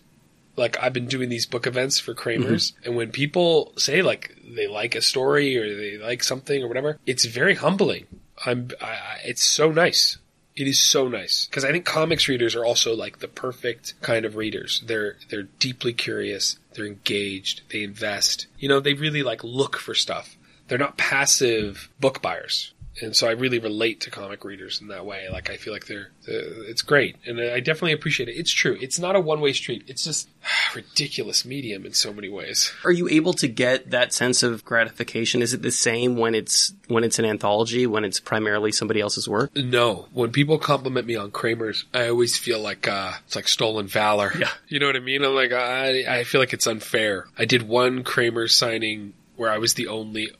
[0.55, 2.85] like I've been doing these book events for Kramers, mm-hmm.
[2.85, 6.99] and when people say like they like a story or they like something or whatever,
[7.05, 8.05] it's very humbling.
[8.45, 10.17] I'm, I, it's so nice.
[10.59, 14.25] It is so nice because I think comics readers are also like the perfect kind
[14.25, 14.83] of readers.
[14.85, 16.59] They're they're deeply curious.
[16.73, 17.61] They're engaged.
[17.71, 18.47] They invest.
[18.57, 20.35] You know, they really like look for stuff.
[20.67, 22.73] They're not passive book buyers.
[23.01, 25.27] And so I really relate to comic readers in that way.
[25.29, 28.33] Like I feel like they're, uh, it's great, and I definitely appreciate it.
[28.33, 28.77] It's true.
[28.81, 29.83] It's not a one way street.
[29.87, 30.29] It's just
[30.75, 32.71] ridiculous medium in so many ways.
[32.83, 35.41] are you able to get that sense of gratification?
[35.41, 39.27] Is it the same when it's when it's an anthology, when it's primarily somebody else's
[39.27, 39.55] work?
[39.55, 43.87] No, when people compliment me on Kramers, I always feel like uh, it's like stolen
[43.87, 44.31] valor.
[44.37, 44.49] Yeah.
[44.67, 45.23] you know what I mean.
[45.23, 47.27] I'm like, I I feel like it's unfair.
[47.37, 50.31] I did one Kramer signing where I was the only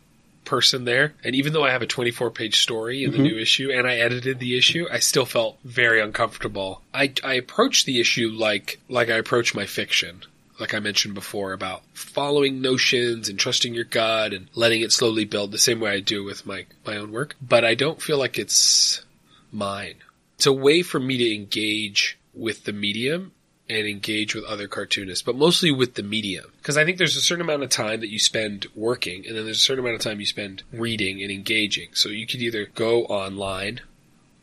[0.50, 3.24] person there, and even though I have a 24 page story in the mm-hmm.
[3.28, 6.82] new issue and I edited the issue, I still felt very uncomfortable.
[6.92, 10.24] I I approached the issue like like I approach my fiction.
[10.60, 15.24] Like I mentioned before about following notions and trusting your gut and letting it slowly
[15.24, 17.38] build the same way I do with my, my own work.
[17.42, 19.06] But I don't feel like it's
[19.54, 19.96] mine.
[20.36, 23.32] It's a way for me to engage with the medium
[23.70, 26.52] and engage with other cartoonists, but mostly with the medium.
[26.58, 29.46] Because I think there's a certain amount of time that you spend working, and then
[29.46, 31.90] there's a certain amount of time you spend reading and engaging.
[31.94, 33.82] So you could either go online,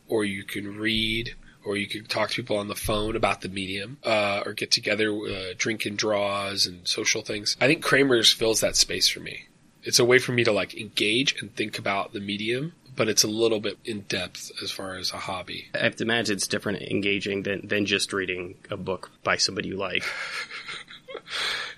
[0.07, 1.35] or you can read,
[1.65, 4.71] or you can talk to people on the phone about the medium, uh, or get
[4.71, 7.57] together, uh, drink and draws and social things.
[7.59, 9.47] I think Kramers fills that space for me.
[9.83, 13.23] It's a way for me to like engage and think about the medium, but it's
[13.23, 15.69] a little bit in depth as far as a hobby.
[15.73, 19.69] I have to imagine it's different engaging than than just reading a book by somebody
[19.69, 20.03] you like.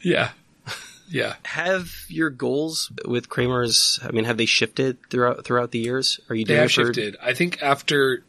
[0.01, 0.32] Yeah.
[1.10, 1.36] Yeah.
[1.45, 3.99] Have your goals with Kramers?
[4.03, 6.19] I mean, have they shifted throughout throughout the years?
[6.29, 7.17] Are you They doing have for- shifted.
[7.21, 8.23] I think after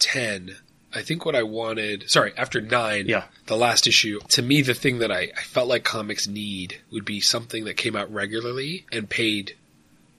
[0.00, 0.56] 10,
[0.92, 3.24] I think what I wanted, sorry, after 9, Yeah.
[3.46, 7.04] the last issue, to me, the thing that I, I felt like comics need would
[7.04, 9.56] be something that came out regularly and paid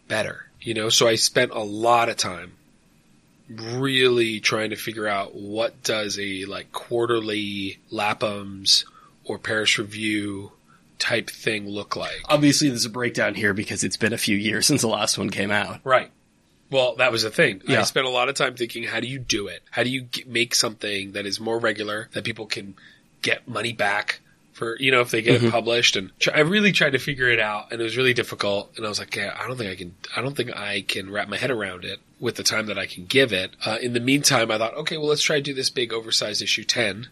[0.07, 0.45] better.
[0.61, 2.53] You know, so I spent a lot of time
[3.49, 8.85] really trying to figure out what does a like quarterly Lapham's
[9.25, 10.51] or Paris Review
[10.99, 12.21] type thing look like.
[12.25, 15.29] Obviously, there's a breakdown here because it's been a few years since the last one
[15.29, 15.79] came out.
[15.83, 16.11] Right.
[16.69, 17.61] Well, that was the thing.
[17.67, 19.61] I spent a lot of time thinking, how do you do it?
[19.71, 22.75] How do you make something that is more regular that people can
[23.21, 24.21] get money back
[24.53, 25.95] for, you know, if they get it published?
[25.95, 28.71] And tr- I really tried to figure it out, and it was really difficult.
[28.77, 29.95] And I was like, yeah, I don't think I can.
[30.15, 32.85] I don't think I can wrap my head around it with the time that I
[32.85, 33.51] can give it.
[33.65, 36.41] Uh, in the meantime, I thought, okay, well, let's try to do this big oversized
[36.41, 37.07] issue ten.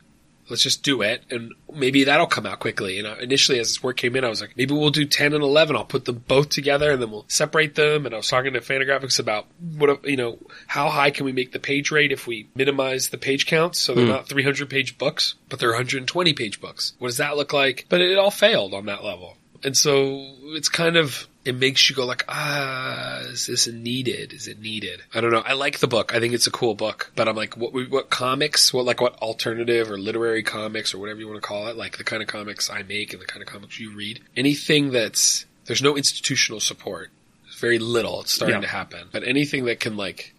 [0.49, 2.99] Let's just do it, and maybe that'll come out quickly.
[2.99, 5.43] And initially, as this work came in, I was like, maybe we'll do 10 and
[5.43, 5.75] 11.
[5.75, 8.05] I'll put them both together, and then we'll separate them.
[8.05, 11.51] And I was talking to Fantagraphics about what, you know, how high can we make
[11.51, 14.12] the page rate if we minimize the page counts so they're hmm.
[14.12, 16.93] not 300 page books, but they're 120 page books.
[16.99, 17.85] What does that look like?
[17.89, 19.35] But it all failed on that level.
[19.63, 24.34] And so it's kind of, it makes you go like, ah, is this needed?
[24.34, 25.02] Is it needed?
[25.13, 25.43] I don't know.
[25.45, 26.13] I like the book.
[26.13, 29.15] I think it's a cool book, but I'm like, what, what comics, what, like what
[29.17, 32.28] alternative or literary comics or whatever you want to call it, like the kind of
[32.30, 36.60] comics I make and the kind of comics you read, anything that's, there's no institutional
[36.62, 37.10] support.
[37.43, 38.22] There's very little.
[38.22, 38.62] It's starting Yeah.
[38.62, 40.34] to happen, but anything that can like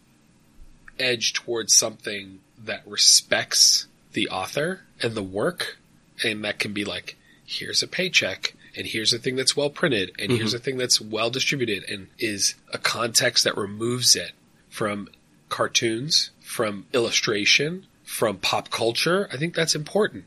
[0.98, 5.78] edge towards something that respects the author and the work,
[6.24, 10.12] and that can be like, here's a paycheck, and here's a thing that's well printed,
[10.18, 10.38] and mm-hmm.
[10.38, 14.32] here's a thing that's well distributed, and is a context that removes it
[14.68, 15.08] from
[15.48, 19.28] cartoons, from illustration, from pop culture.
[19.32, 20.24] I think that's important.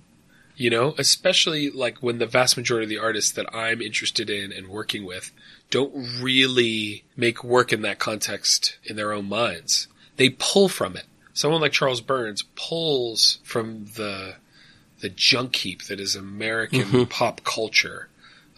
[0.55, 4.51] You know, especially like when the vast majority of the artists that I'm interested in
[4.51, 5.31] and working with
[5.71, 9.87] don't really make work in that context in their own minds.
[10.17, 11.05] They pull from it.
[11.33, 14.35] someone like Charles Burns pulls from the
[14.99, 17.03] the junk heap that is American mm-hmm.
[17.05, 18.07] pop culture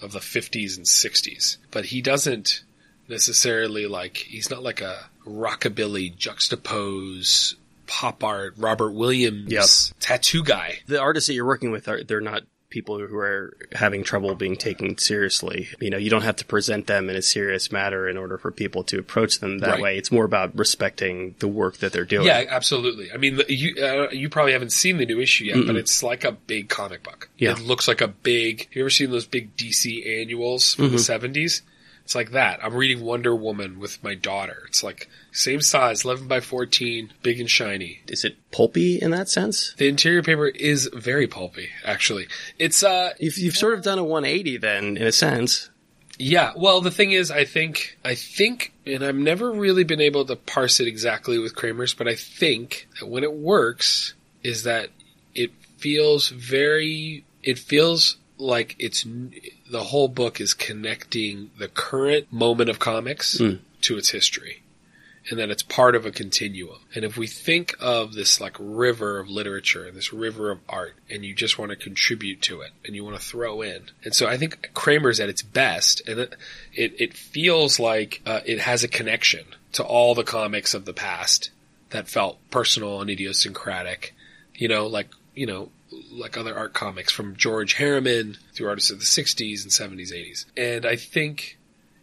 [0.05, 1.57] of the 50s and 60s.
[1.71, 2.63] But he doesn't
[3.09, 7.55] necessarily like he's not like a rockabilly juxtapose
[7.87, 9.99] pop art Robert Williams Yep.
[9.99, 10.79] tattoo guy.
[10.87, 12.43] The artists that you're working with are they're not
[12.75, 15.69] people who are having trouble being taken seriously.
[15.79, 18.51] You know, you don't have to present them in a serious matter in order for
[18.51, 19.81] people to approach them that Right.
[19.81, 19.97] way.
[19.97, 22.27] It's more about respecting the work that they're doing.
[22.27, 23.13] Yeah, absolutely.
[23.13, 26.25] I mean, you uh, you probably haven't seen the new issue yet, but it's like
[26.25, 27.29] a big comic book.
[27.37, 27.51] Yeah.
[27.53, 28.65] It looks like a big.
[28.65, 31.61] Have you ever seen those big DC annuals from the seventies?
[32.05, 32.63] It's like that.
[32.63, 34.63] I'm reading Wonder Woman with my daughter.
[34.67, 38.01] It's like same size, eleven by fourteen, big and shiny.
[38.07, 39.73] Is it pulpy in that sense?
[39.77, 42.27] The interior paper is very pulpy, actually.
[42.59, 45.71] It's uh You've, you've sort of done a 180 then, in a sense.
[46.17, 50.25] Yeah, well, the thing is, I think, I think, and I've never really been able
[50.25, 54.13] to parse it exactly with Kramers, but I think that when it works,
[54.43, 54.89] is that
[55.33, 59.05] it feels very, it feels like it's
[59.71, 63.59] the whole book is connecting the current moment of comics Mm.
[63.81, 64.61] to its history.
[65.27, 66.77] And that it's part of a continuum.
[66.93, 70.93] And if we think of this like river of literature and this river of art,
[71.09, 74.13] and you just want to contribute to it, and you want to throw in, and
[74.13, 76.35] so I think Kramers at its best, and it
[76.75, 80.93] it, it feels like uh, it has a connection to all the comics of the
[80.93, 81.49] past
[81.89, 84.13] that felt personal and idiosyncratic.
[84.53, 85.69] You know, like you know,
[86.11, 90.45] like other art comics from George Herriman through artists of the '60s and '70s, '80s,
[90.57, 91.57] and I think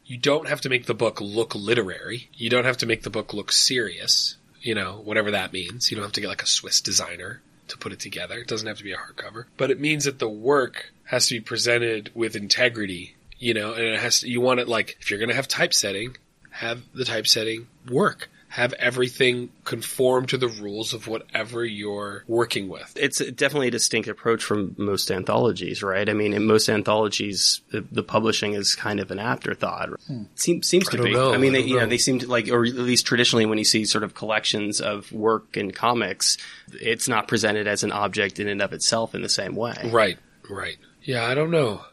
[0.06, 2.28] you don't have to make the book look literary.
[2.34, 4.36] You don't have to make the book look serious.
[4.60, 5.90] You know, whatever that means.
[5.90, 8.38] You don't have to get like a Swiss designer to put it together.
[8.38, 9.46] It doesn't have to be a hardcover.
[9.56, 13.84] But it means that the work has to be presented with integrity, you know, and
[13.84, 16.16] it has to, you want it like, if you're going to have typesetting,
[16.50, 18.30] have the typesetting work.
[18.52, 22.92] Have everything conform to the rules of whatever you're working with.
[23.00, 26.06] It's definitely a distinct approach from most anthologies, right?
[26.06, 29.88] I mean, in most anthologies, the, the publishing is kind of an afterthought.
[30.34, 31.02] Seems seems to Hmm.
[31.02, 31.12] I don't be.
[31.14, 31.32] know.
[31.34, 31.88] I mean, I they, don't you know, know.
[31.88, 35.10] they seem to like, or at least traditionally, when you see sort of collections of
[35.12, 36.36] work in comics,
[36.74, 39.78] it's not presented as an object in and of itself in the same way.
[39.90, 40.18] Right,
[40.50, 40.76] right.
[41.02, 41.86] Yeah, I don't know.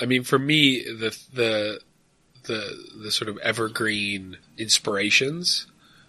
[0.00, 1.80] I mean, for me, the the
[2.44, 5.66] the the sort of evergreen inspirations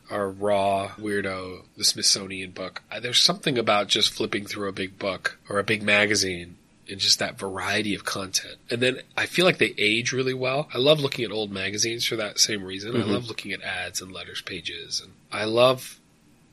[0.10, 2.82] are Raw, Weirdo, the Smithsonian book.
[2.92, 6.58] Uh, There's something about just flipping through a big book or a big magazine
[6.90, 8.58] and just that variety of content.
[8.70, 10.68] And then I feel like they age really well.
[10.74, 12.96] I love looking at old magazines for that same reason.
[12.96, 16.00] I love looking at ads and letters pages and I love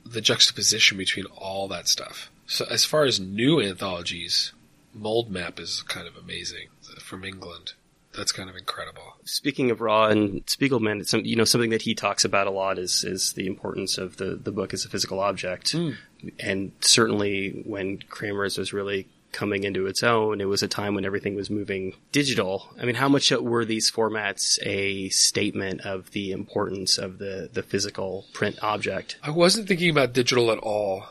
[0.06, 2.30] the juxtaposition between all that stuff.
[2.46, 4.52] So as far as new anthologies,
[4.94, 7.74] Mould Map is kind of amazing from England.
[8.16, 9.16] That's kind of incredible.
[9.24, 12.50] Speaking of Raw and Spiegelman, it's some, you know, something that he talks about a
[12.50, 15.72] lot is, is the importance of the, the book as a physical object.
[15.72, 15.90] Hmm.
[16.38, 21.04] And certainly when Kramers was really coming into its own, it was a time when
[21.04, 22.68] everything was moving digital.
[22.80, 27.62] I mean, how much were these formats a statement of the importance of the, the
[27.62, 29.16] physical print object?
[29.22, 31.06] I wasn't thinking about digital at all.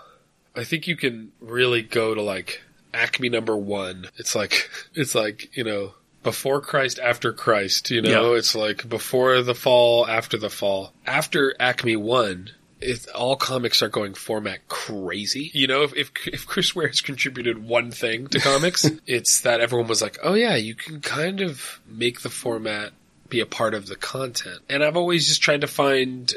[0.56, 2.62] I think you can really go to like
[2.94, 4.08] Acme number one.
[4.18, 8.38] It's like, it's like, you know, before Christ, after Christ, you know, Yeah.
[8.38, 10.94] it's like before the fall, after the fall.
[11.06, 15.52] After Acme one, it, all comics are going format crazy.
[15.54, 19.62] You know, if, if, if Chris Ware has contributed one thing to comics, it's that
[19.62, 22.92] everyone was like, oh yeah, you can kind of make the format
[23.30, 24.60] be a part of the content.
[24.70, 26.34] And I've always just tried to find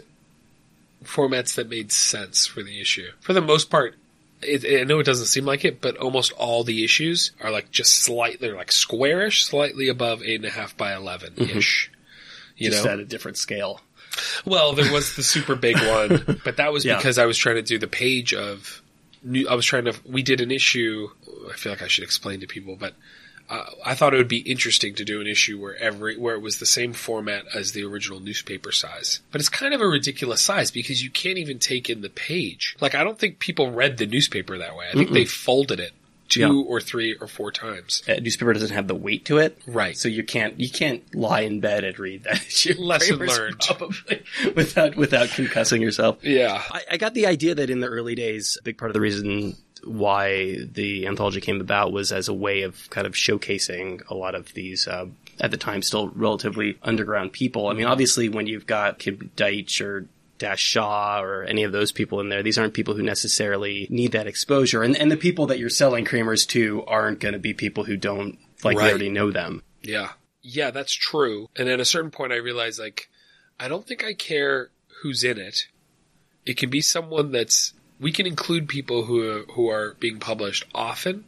[1.05, 3.11] formats that made sense for the issue.
[3.21, 3.95] For the most part,
[4.45, 7.71] it, I know it doesn't seem like it, but almost all the issues are like
[7.71, 11.91] just slightly, they're like squarish, slightly above eight and a half by eleven ish.
[11.91, 11.95] Mm-hmm.
[12.57, 13.81] You Just know, at a different scale.
[14.45, 16.97] well, there was the super big one, but that was Yeah.
[16.97, 18.81] because I was trying to do the page of
[19.25, 19.49] new.
[19.49, 19.95] I was trying to.
[20.05, 21.09] We did an issue.
[21.51, 22.95] I feel like I should explain to people, but
[23.51, 26.41] uh, I thought it would be interesting to do an issue where every where it
[26.41, 29.21] was the same format as the original newspaper size.
[29.31, 32.77] But it's kind of a ridiculous size because you can't even take in the page.
[32.81, 34.87] Like I don't think people read the newspaper that way.
[34.91, 35.93] I think they folded it
[36.31, 36.53] two Yeah.
[36.53, 38.03] or three or four times.
[38.09, 39.59] A newspaper doesn't have the weight to it.
[39.67, 39.95] Right.
[39.97, 42.75] So you can't you can't lie in bed and read that issue.
[42.79, 43.61] Lesson Kramers learned.
[43.61, 44.23] Probably
[44.57, 46.19] without without concussing yourself.
[46.25, 46.63] Yeah.
[46.71, 49.01] I, I got the idea that in the early days, a big part of the
[49.03, 49.55] reason
[49.87, 54.35] why the anthology came about was as a way of kind of showcasing a lot
[54.35, 55.07] of these, uh,
[55.41, 57.69] at the time, still relatively underground people.
[57.69, 60.07] I mean, obviously, when you've got Kim Deitch or
[60.39, 64.13] Dash Shaw or any of those people in there, these aren't people who necessarily need
[64.13, 64.83] that exposure.
[64.83, 67.97] And, and the people that you're selling Kramers to aren't going to be people who
[67.97, 68.91] don't, like, Right.
[68.91, 69.63] already know them.
[69.83, 70.11] Yeah.
[70.43, 71.49] Yeah, that's true.
[71.57, 73.09] And at a certain point, I realized, like,
[73.59, 74.71] I don't think I care
[75.03, 75.69] who's in it.
[76.45, 80.65] It can be someone that's We can include people who are, who are being published
[80.75, 81.25] often,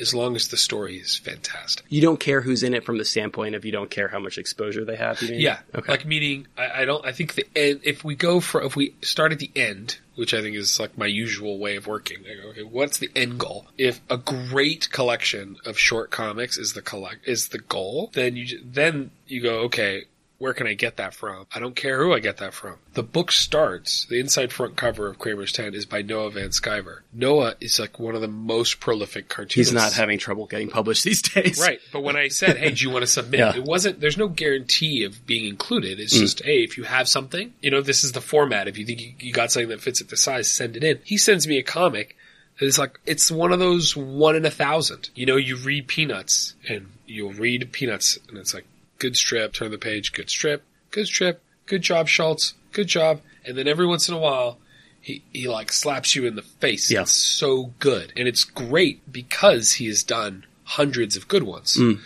[0.00, 1.84] as long as the story is fantastic.
[1.88, 4.38] You don't care who's in it from the standpoint of you don't care how much
[4.38, 5.20] exposure they have.
[5.22, 5.92] Yeah, Okay.
[5.92, 7.04] like meaning I, I don't.
[7.04, 7.80] I think the end.
[7.84, 10.96] If we go for if we start at the end, which I think is like
[10.96, 12.18] my usual way of working.
[12.30, 13.66] I go, okay, what's the end goal?
[13.78, 18.60] If a great collection of short comics is the collect is the goal, then you
[18.64, 20.04] then you go okay.
[20.42, 21.46] Where can I get that from?
[21.54, 22.74] I don't care who I get that from.
[22.94, 27.02] The book starts, the inside front cover of Kramers 10 is by Noah Van Sciver.
[27.12, 29.70] Noah is like one of the most prolific cartoonists.
[29.70, 31.60] He's not having trouble getting published these days.
[31.60, 31.78] Right.
[31.92, 33.38] But when I said, hey, do you want to submit?
[33.38, 33.54] Yeah.
[33.54, 35.98] It wasn't, there's no guarantee of being included.
[35.98, 36.02] Mm.
[36.02, 38.66] It's just, hey, if you have something, you know, this is the format.
[38.66, 40.98] If you think you, you got something that fits at the size, send it in.
[41.04, 42.16] He sends me a comic
[42.58, 45.10] It's like, it's one of those one in a thousand.
[45.14, 48.64] You know, you read Peanuts and you'll read Peanuts and it's like,
[49.02, 53.20] good strip, turn the page, good strip, good strip, good job, Schulz, good job.
[53.44, 54.58] And then every once in a while,
[55.00, 56.88] he, he like slaps you in the face.
[56.88, 57.02] Yeah.
[57.02, 58.12] It's so good.
[58.16, 61.76] And it's great because he has done hundreds of good ones.
[61.76, 61.98] Mm.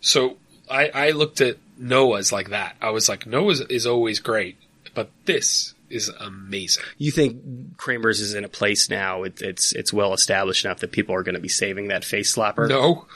[0.00, 0.36] So
[0.70, 2.76] I, I looked at Noah's like that.
[2.80, 4.56] I was like, Noah's is always great,
[4.94, 6.84] but this is amazing.
[6.98, 9.24] You think Kramers is in a place now?
[9.24, 12.34] It, it's it's well established enough that people are going to be saving that face
[12.34, 12.68] slapper.
[12.68, 13.06] No,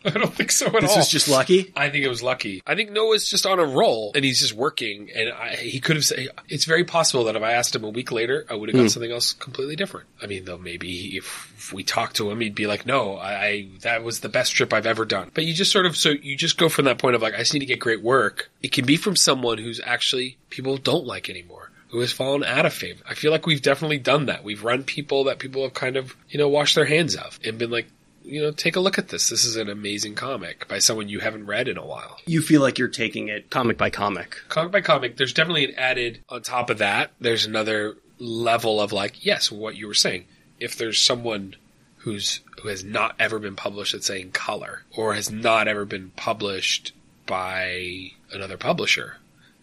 [0.04, 0.96] I don't think so at this all.
[0.96, 1.72] was just lucky.
[1.76, 2.62] I think it was lucky.
[2.66, 5.10] I think Noah's just on a roll and he's just working.
[5.14, 7.90] And I, he could have said, it's very possible that if I asked him a
[7.90, 8.88] week later, I would have got hmm.
[8.88, 10.06] something else completely different.
[10.22, 13.32] I mean, though maybe if, if we talked to him, he'd be like, no, I,
[13.44, 15.30] I, that was the best trip I've ever done.
[15.34, 17.38] But you just sort of, so you just go from that point of like, I
[17.38, 18.50] just need to get great work.
[18.62, 21.70] It can be from someone who's actually people don't like anymore.
[21.90, 23.02] Who has fallen out of favor?
[23.08, 24.44] I feel like we've definitely done that.
[24.44, 27.58] We've run people that people have kind of, you know, washed their hands of and
[27.58, 27.88] been like,
[28.30, 29.28] you know, take a look at this.
[29.28, 32.18] This is an amazing comic by someone you haven't read in a while.
[32.26, 34.36] You feel like you're taking it comic by comic.
[34.48, 37.10] Comic by comic, there's definitely an added on top of that.
[37.20, 40.26] There's another level of like, yes, what you were saying.
[40.60, 41.56] If there's someone
[41.98, 45.84] who's who has not ever been published, let's say in color, or has not ever
[45.84, 46.92] been published
[47.26, 49.16] by another publisher,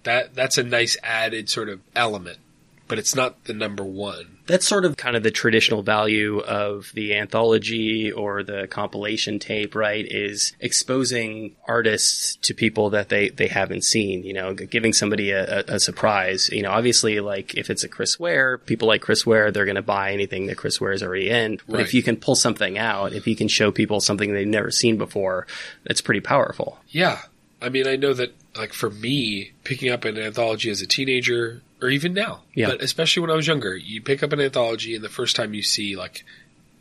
[0.03, 2.39] that that's a nice added sort of element.
[2.87, 4.36] But it's not the number one.
[4.47, 9.75] That's sort of kind of the traditional value of the anthology or the compilation tape,
[9.75, 10.05] right?
[10.05, 15.59] Is exposing artists to people that they, they haven't seen, you know, giving somebody a,
[15.59, 16.49] a, a surprise.
[16.49, 19.75] You know, obviously, like if it's a Chris Ware, people like Chris Ware, they're going
[19.75, 21.59] to buy anything that Chris Ware is already in.
[21.67, 24.71] But if you can pull something out, if you can show people something they've never
[24.71, 25.47] seen before,
[25.83, 26.79] that's pretty powerful.
[26.87, 27.21] Yeah.
[27.61, 31.61] I mean, I know that, like, for me, picking up an anthology as a teenager,
[31.81, 32.67] or even now, Yeah.
[32.69, 35.53] but especially when I was younger, you pick up an anthology and the first time
[35.53, 36.23] you see, like,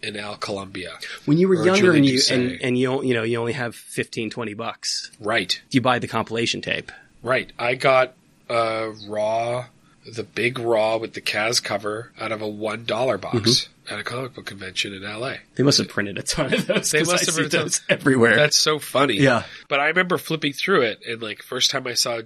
[0.02, 0.98] an Al Columbia.
[1.24, 4.28] When you were younger and you, and, and you, you know, you only have 15,
[4.30, 5.60] 20 bucks, Right.
[5.70, 6.92] you buy the compilation tape.
[7.22, 7.50] Right.
[7.58, 8.12] I got
[8.50, 9.66] uh, Raw,
[10.12, 12.86] the big Raw with the Kaz cover out of a $1
[13.20, 13.94] box Mm-hmm.
[13.94, 15.34] at a comic book convention in LA.
[15.56, 16.90] They must have printed a ton of those.
[16.90, 18.36] They must I have printed those everywhere.
[18.36, 19.14] That's so funny.
[19.14, 19.44] Yeah.
[19.68, 22.20] But I remember flipping through it and like first time I saw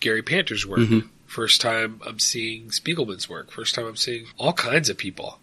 [0.00, 1.08] Gary Panter's work, Mm-hmm.
[1.26, 5.38] first time I'm seeing Spiegelman's work, first time I'm seeing all kinds of people.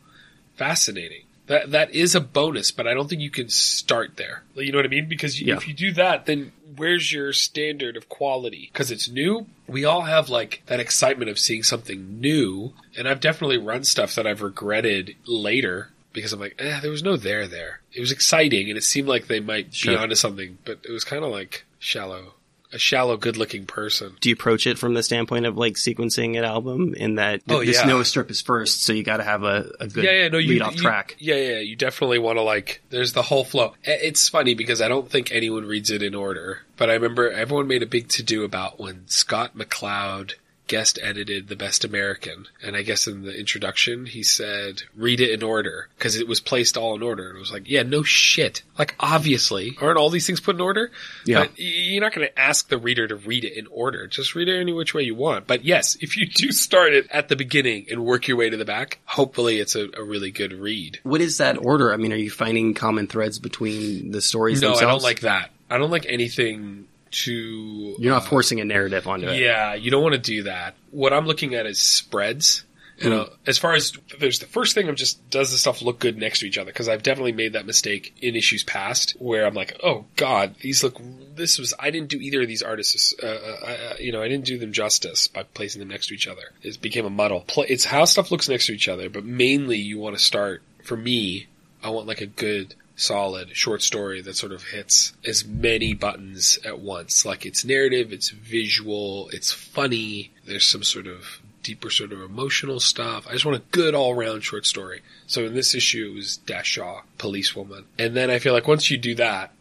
[0.55, 1.23] Fascinating.
[1.47, 4.43] That that is a bonus, but I don't think you can start there.
[4.55, 5.07] You know what I mean?
[5.09, 5.57] Because you, Yeah.
[5.57, 8.69] if you do that, then where's your standard of quality?
[8.71, 9.47] Because it's new.
[9.67, 14.15] We all have like that excitement of seeing something new, and I've definitely run stuff
[14.15, 17.81] that I've regretted later because I'm like, eh, there was no there there.
[17.91, 19.93] It was exciting, and it seemed like they might Sure.
[19.93, 22.35] be onto something, but it was kind of like shallow,
[22.73, 24.15] a shallow, good-looking person.
[24.19, 27.63] Do you approach it from the standpoint of like sequencing an album in that Oh,
[27.63, 27.85] this yeah.
[27.87, 30.37] Noah strip is first, so you got to have a, a good yeah, yeah, no,
[30.39, 31.15] you lead off you- track.
[31.19, 32.81] Yeah, yeah, you definitely want to like.
[32.89, 33.73] There's the whole flow.
[33.83, 37.67] It's funny because I don't think anyone reads it in order, but I remember everyone
[37.67, 40.33] made a big to do about when Scott McCloud
[40.67, 45.31] guest edited The Best American, and I guess in the introduction he said read it
[45.31, 48.03] in order because it was placed all in order, and it was like, yeah, no
[48.03, 48.63] shit.
[48.77, 50.91] Like obviously, aren't all these things put in order?
[51.25, 51.41] Yeah.
[51.41, 54.07] But you're not going to ask the reader to read it in order.
[54.07, 55.47] Just read it any which way you want.
[55.47, 58.57] But yes, if you do start it at the beginning and work your way to
[58.57, 60.99] the back, hopefully it's a, a really good read.
[61.03, 61.93] What is that order?
[61.93, 64.83] I mean, are you finding common threads between the stories No, themselves?
[64.83, 65.51] I don't like that.
[65.69, 67.95] I don't like anything to.
[67.99, 69.39] You're not uh, forcing a narrative onto it.
[69.39, 70.75] Yeah, you don't want to do that.
[70.91, 72.65] What I'm looking at is spreads.
[72.99, 75.99] You know, as far as there's the first thing, I'm just does the stuff look
[75.99, 76.71] good next to each other?
[76.71, 80.83] Because I've definitely made that mistake in issues past where I'm like, oh god, these
[80.83, 81.01] look.
[81.35, 83.13] This was I didn't do either of these artists.
[83.21, 86.13] Uh, uh, uh, you know, I didn't do them justice by placing them next to
[86.13, 86.43] each other.
[86.61, 87.45] It became a muddle.
[87.67, 90.61] It's how stuff looks next to each other, but mainly you want to start.
[90.83, 91.47] For me,
[91.81, 96.59] I want like a good solid short story that sort of hits as many buttons
[96.63, 97.25] at once.
[97.25, 102.79] Like it's narrative, it's visual, it's funny, there's some sort of deeper sort of emotional
[102.79, 103.25] stuff.
[103.27, 105.01] I just want a good all around short story.
[105.27, 107.85] So in this issue, it was Dash Shaw, policewoman.
[107.97, 109.51] And then I feel like once you do that,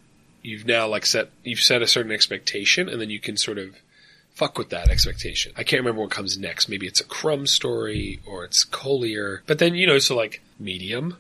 [0.43, 3.77] you've now like set, you've set a certain expectation and then you can sort of
[4.35, 5.53] fuck with that expectation.
[5.57, 6.69] I can't remember what comes next.
[6.69, 9.43] Maybe it's a Crumb story or it's Collier.
[9.47, 11.17] But then, you know, so like medium,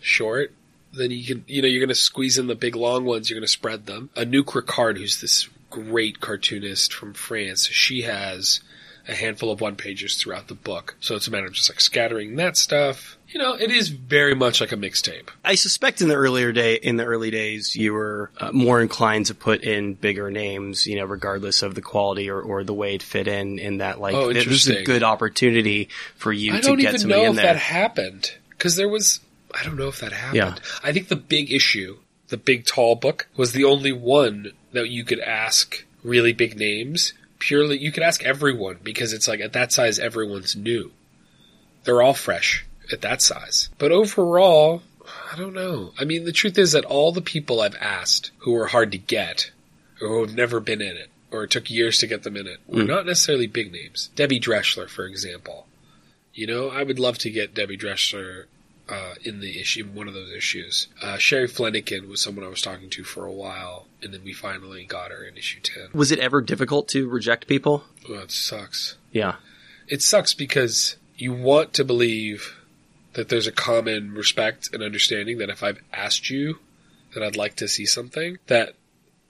[0.00, 0.52] short,
[0.96, 3.28] then you can, you know, you're going to squeeze in the big long ones.
[3.30, 4.10] You're going to spread them.
[4.16, 8.60] Anouk Ricard, who's this great cartoonist from France, she has
[9.08, 10.96] a handful of one pages throughout the book.
[10.98, 13.16] So it's a matter of just like scattering that stuff.
[13.28, 15.28] You know, it is very much like a mixtape.
[15.44, 19.26] I suspect in the earlier day, in the early days, you were uh, more inclined
[19.26, 22.94] to put in bigger names, you know, regardless of the quality or, or the way
[22.96, 23.58] it fit in.
[23.58, 26.94] In that, like, Oh, it was a good opportunity for you I to don't get
[26.94, 29.20] even know in if that happened because there was.
[29.54, 30.36] I don't know if that happened.
[30.36, 30.54] Yeah.
[30.82, 35.04] I think the big issue, the big tall book, was the only one that you
[35.04, 37.12] could ask really big names.
[37.38, 40.90] Purely, you could ask everyone because it's like at that size, everyone's new.
[41.84, 43.68] They're all fresh at that size.
[43.78, 44.82] But overall,
[45.32, 45.92] I don't know.
[45.98, 48.98] I mean, the truth is that all the people I've asked who are hard to
[48.98, 49.50] get,
[50.00, 52.46] or who have never been in it, or it took years to get them in
[52.46, 52.88] it, were Mm.
[52.88, 54.10] not necessarily big names.
[54.16, 55.66] Debbie Drechsler, for example.
[56.34, 58.44] You know, I would love to get Debbie Drechsler
[58.88, 60.88] uh, in the issue, in one of those issues.
[61.02, 64.32] Uh, Sherry Flanagan was someone I was talking to for a while, and then we
[64.32, 65.88] finally got her in issue ten.
[65.92, 67.84] Was it ever difficult to reject people?
[68.08, 68.96] Well, it sucks.
[69.12, 69.36] Yeah.
[69.88, 72.56] It sucks because you want to believe
[73.14, 76.58] that there's a common respect and understanding that if I've asked you
[77.14, 78.74] that I'd like to see something, that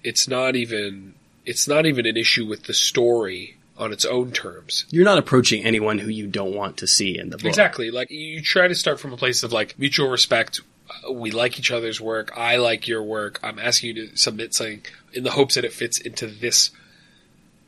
[0.02, 4.86] it's not even it's not even an issue with the story on its own terms.
[4.90, 7.46] You're not approaching anyone who you don't want to see in the book.
[7.46, 7.90] Exactly.
[7.90, 10.60] Like you try to start from a place of like mutual respect.
[11.08, 12.32] Uh, We like each other's work.
[12.36, 13.38] I like your work.
[13.42, 16.70] I'm asking you to submit something in the hopes that it fits into this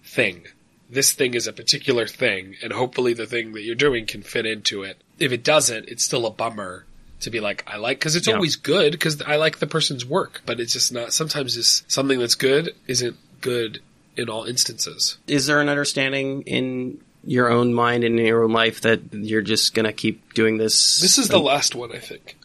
[0.04, 0.46] thing.
[0.90, 4.46] This thing is a particular thing, and hopefully the thing that you're doing can fit
[4.46, 4.96] into it.
[5.18, 6.86] If it doesn't, it's still a bummer
[7.20, 8.34] to be like, I like, cause it's Yeah.
[8.36, 12.18] always good, cause I like the person's work, but it's just not, sometimes this, something
[12.18, 13.80] that's good isn't good
[14.18, 15.16] in all instances.
[15.26, 19.42] Is there an understanding in your own mind and in your own life that you're
[19.42, 21.00] just gonna keep doing this?
[21.00, 22.36] This is the last one, I think.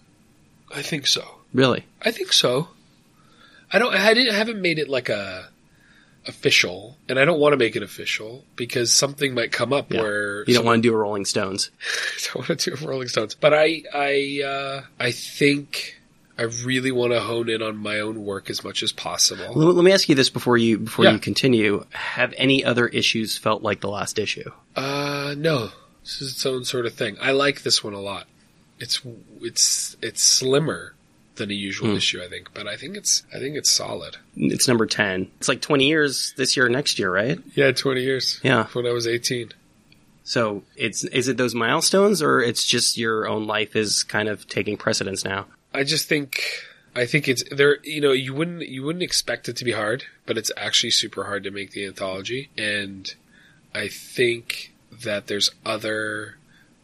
[0.74, 1.24] I think so.
[1.54, 1.86] really.
[2.02, 2.70] I think so.
[3.72, 3.94] I don't.
[3.94, 4.34] I didn't.
[4.34, 5.50] I haven't made it like a
[6.28, 10.02] official, and I don't want to make it official because something might come up Yeah.
[10.02, 11.70] where You don't want to do a Rolling Stones.
[12.16, 13.36] I don't want to do a Rolling Stones.
[13.36, 16.00] But I, I, uh, I think
[16.38, 19.54] I really want to hone in on my own work as much as possible.
[19.54, 21.12] Let let me ask you this before you before Yeah.
[21.14, 21.86] you continue.
[21.92, 24.50] Have any other issues felt like the last issue?
[24.76, 25.70] Uh, no,
[26.04, 27.18] this is its own sort of thing.
[27.22, 28.28] I like this one a lot.
[28.80, 29.00] It's
[29.42, 30.96] it's it's slimmer
[31.36, 31.98] than a usual Hmm.
[31.98, 34.18] issue, I think, but I think it's I think it's solid.
[34.36, 35.30] It's number ten.
[35.40, 37.40] It's like twenty years this year, next year, right?
[37.56, 38.40] Yeah, twenty years.
[38.44, 38.66] Yeah.
[38.74, 39.52] when I was eighteen.
[40.24, 44.48] So it's is it those milestones, or it's just your own life is kind of
[44.48, 45.46] taking precedence now?
[45.74, 46.42] I just think
[46.96, 47.78] I think it's there.
[47.84, 51.24] You know, you wouldn't you wouldn't expect it to be hard, but it's actually super
[51.24, 53.14] hard to make the anthology, and
[53.74, 56.38] I think that there's other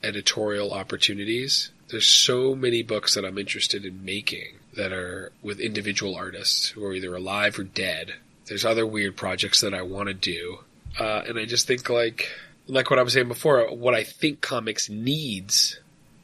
[0.04, 1.72] editorial opportunities.
[1.90, 6.84] There's so many books that I'm interested in making that are with individual artists who
[6.86, 8.14] are either alive or dead.
[8.46, 10.60] There's other weird projects that I want to do,
[11.00, 12.30] uh, and I just think like
[12.68, 15.80] like what I was saying before, what I think comics needs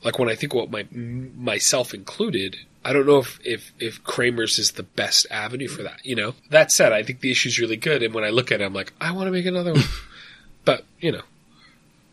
[0.06, 4.60] like when I think what my myself included, I don't know if, if if Kramers
[4.60, 6.06] is the best avenue for that.
[6.06, 6.36] You know.
[6.52, 8.74] That said, I think the issue's really good, and when I look at it, I'm
[8.74, 9.84] like, I want to make another one.
[10.64, 11.24] but you know,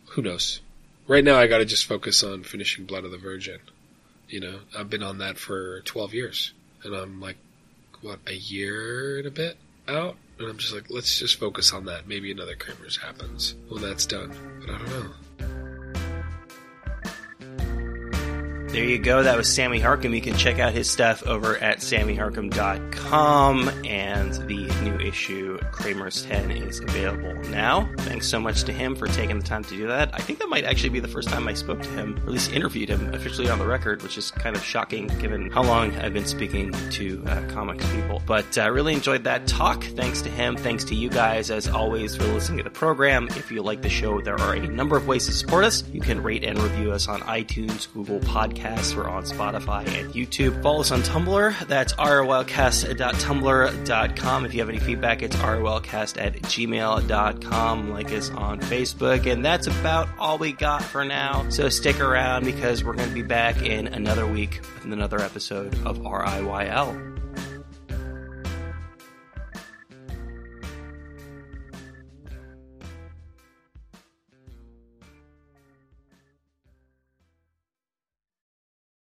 [0.07, 0.59] who knows?
[1.07, 3.59] Right now, I got to just focus on finishing Blood of the Virgin.
[4.27, 7.37] You know, I've been on that for 12 years, and I'm like,
[8.01, 11.85] what, a year and a bit out, and I'm just like, let's just focus on
[11.85, 12.07] that.
[12.07, 15.11] Maybe another Kramers happens when that's done, but I don't know.
[18.73, 19.21] There you go.
[19.21, 20.15] That was Sammy Harkham.
[20.15, 23.69] You can check out his stuff over at sammyharkham.com.
[23.85, 27.87] And the new issue, Kramers 10, is available now.
[27.99, 30.09] Thanks so much to him for taking the time to do that.
[30.11, 32.29] I think that might actually be the first time I spoke to him, or at
[32.29, 35.95] least interviewed him officially on the record, which is kind of shocking given how long
[35.97, 38.23] I've been speaking to uh, comics people.
[38.25, 39.83] But I uh, really enjoyed that talk.
[39.83, 40.57] Thanks to him.
[40.57, 43.27] Thanks to you guys, as always, for listening to the program.
[43.35, 45.83] If you like the show, there are a number of ways to support us.
[45.93, 48.62] You can rate and review us on iTunes, Google Podcasts,
[48.95, 50.61] we're on Spotify and YouTube.
[50.63, 51.67] Follow us on Tumblr.
[51.67, 54.45] That's rolcast.tumblr.com.
[54.45, 57.89] If you have any feedback, it's rolcast at gmail.com.
[57.89, 59.29] Like us on Facebook.
[59.31, 61.49] And that's about all we got for now.
[61.49, 65.73] So stick around because we're going to be back in another week with another episode
[65.85, 67.12] of RIYL.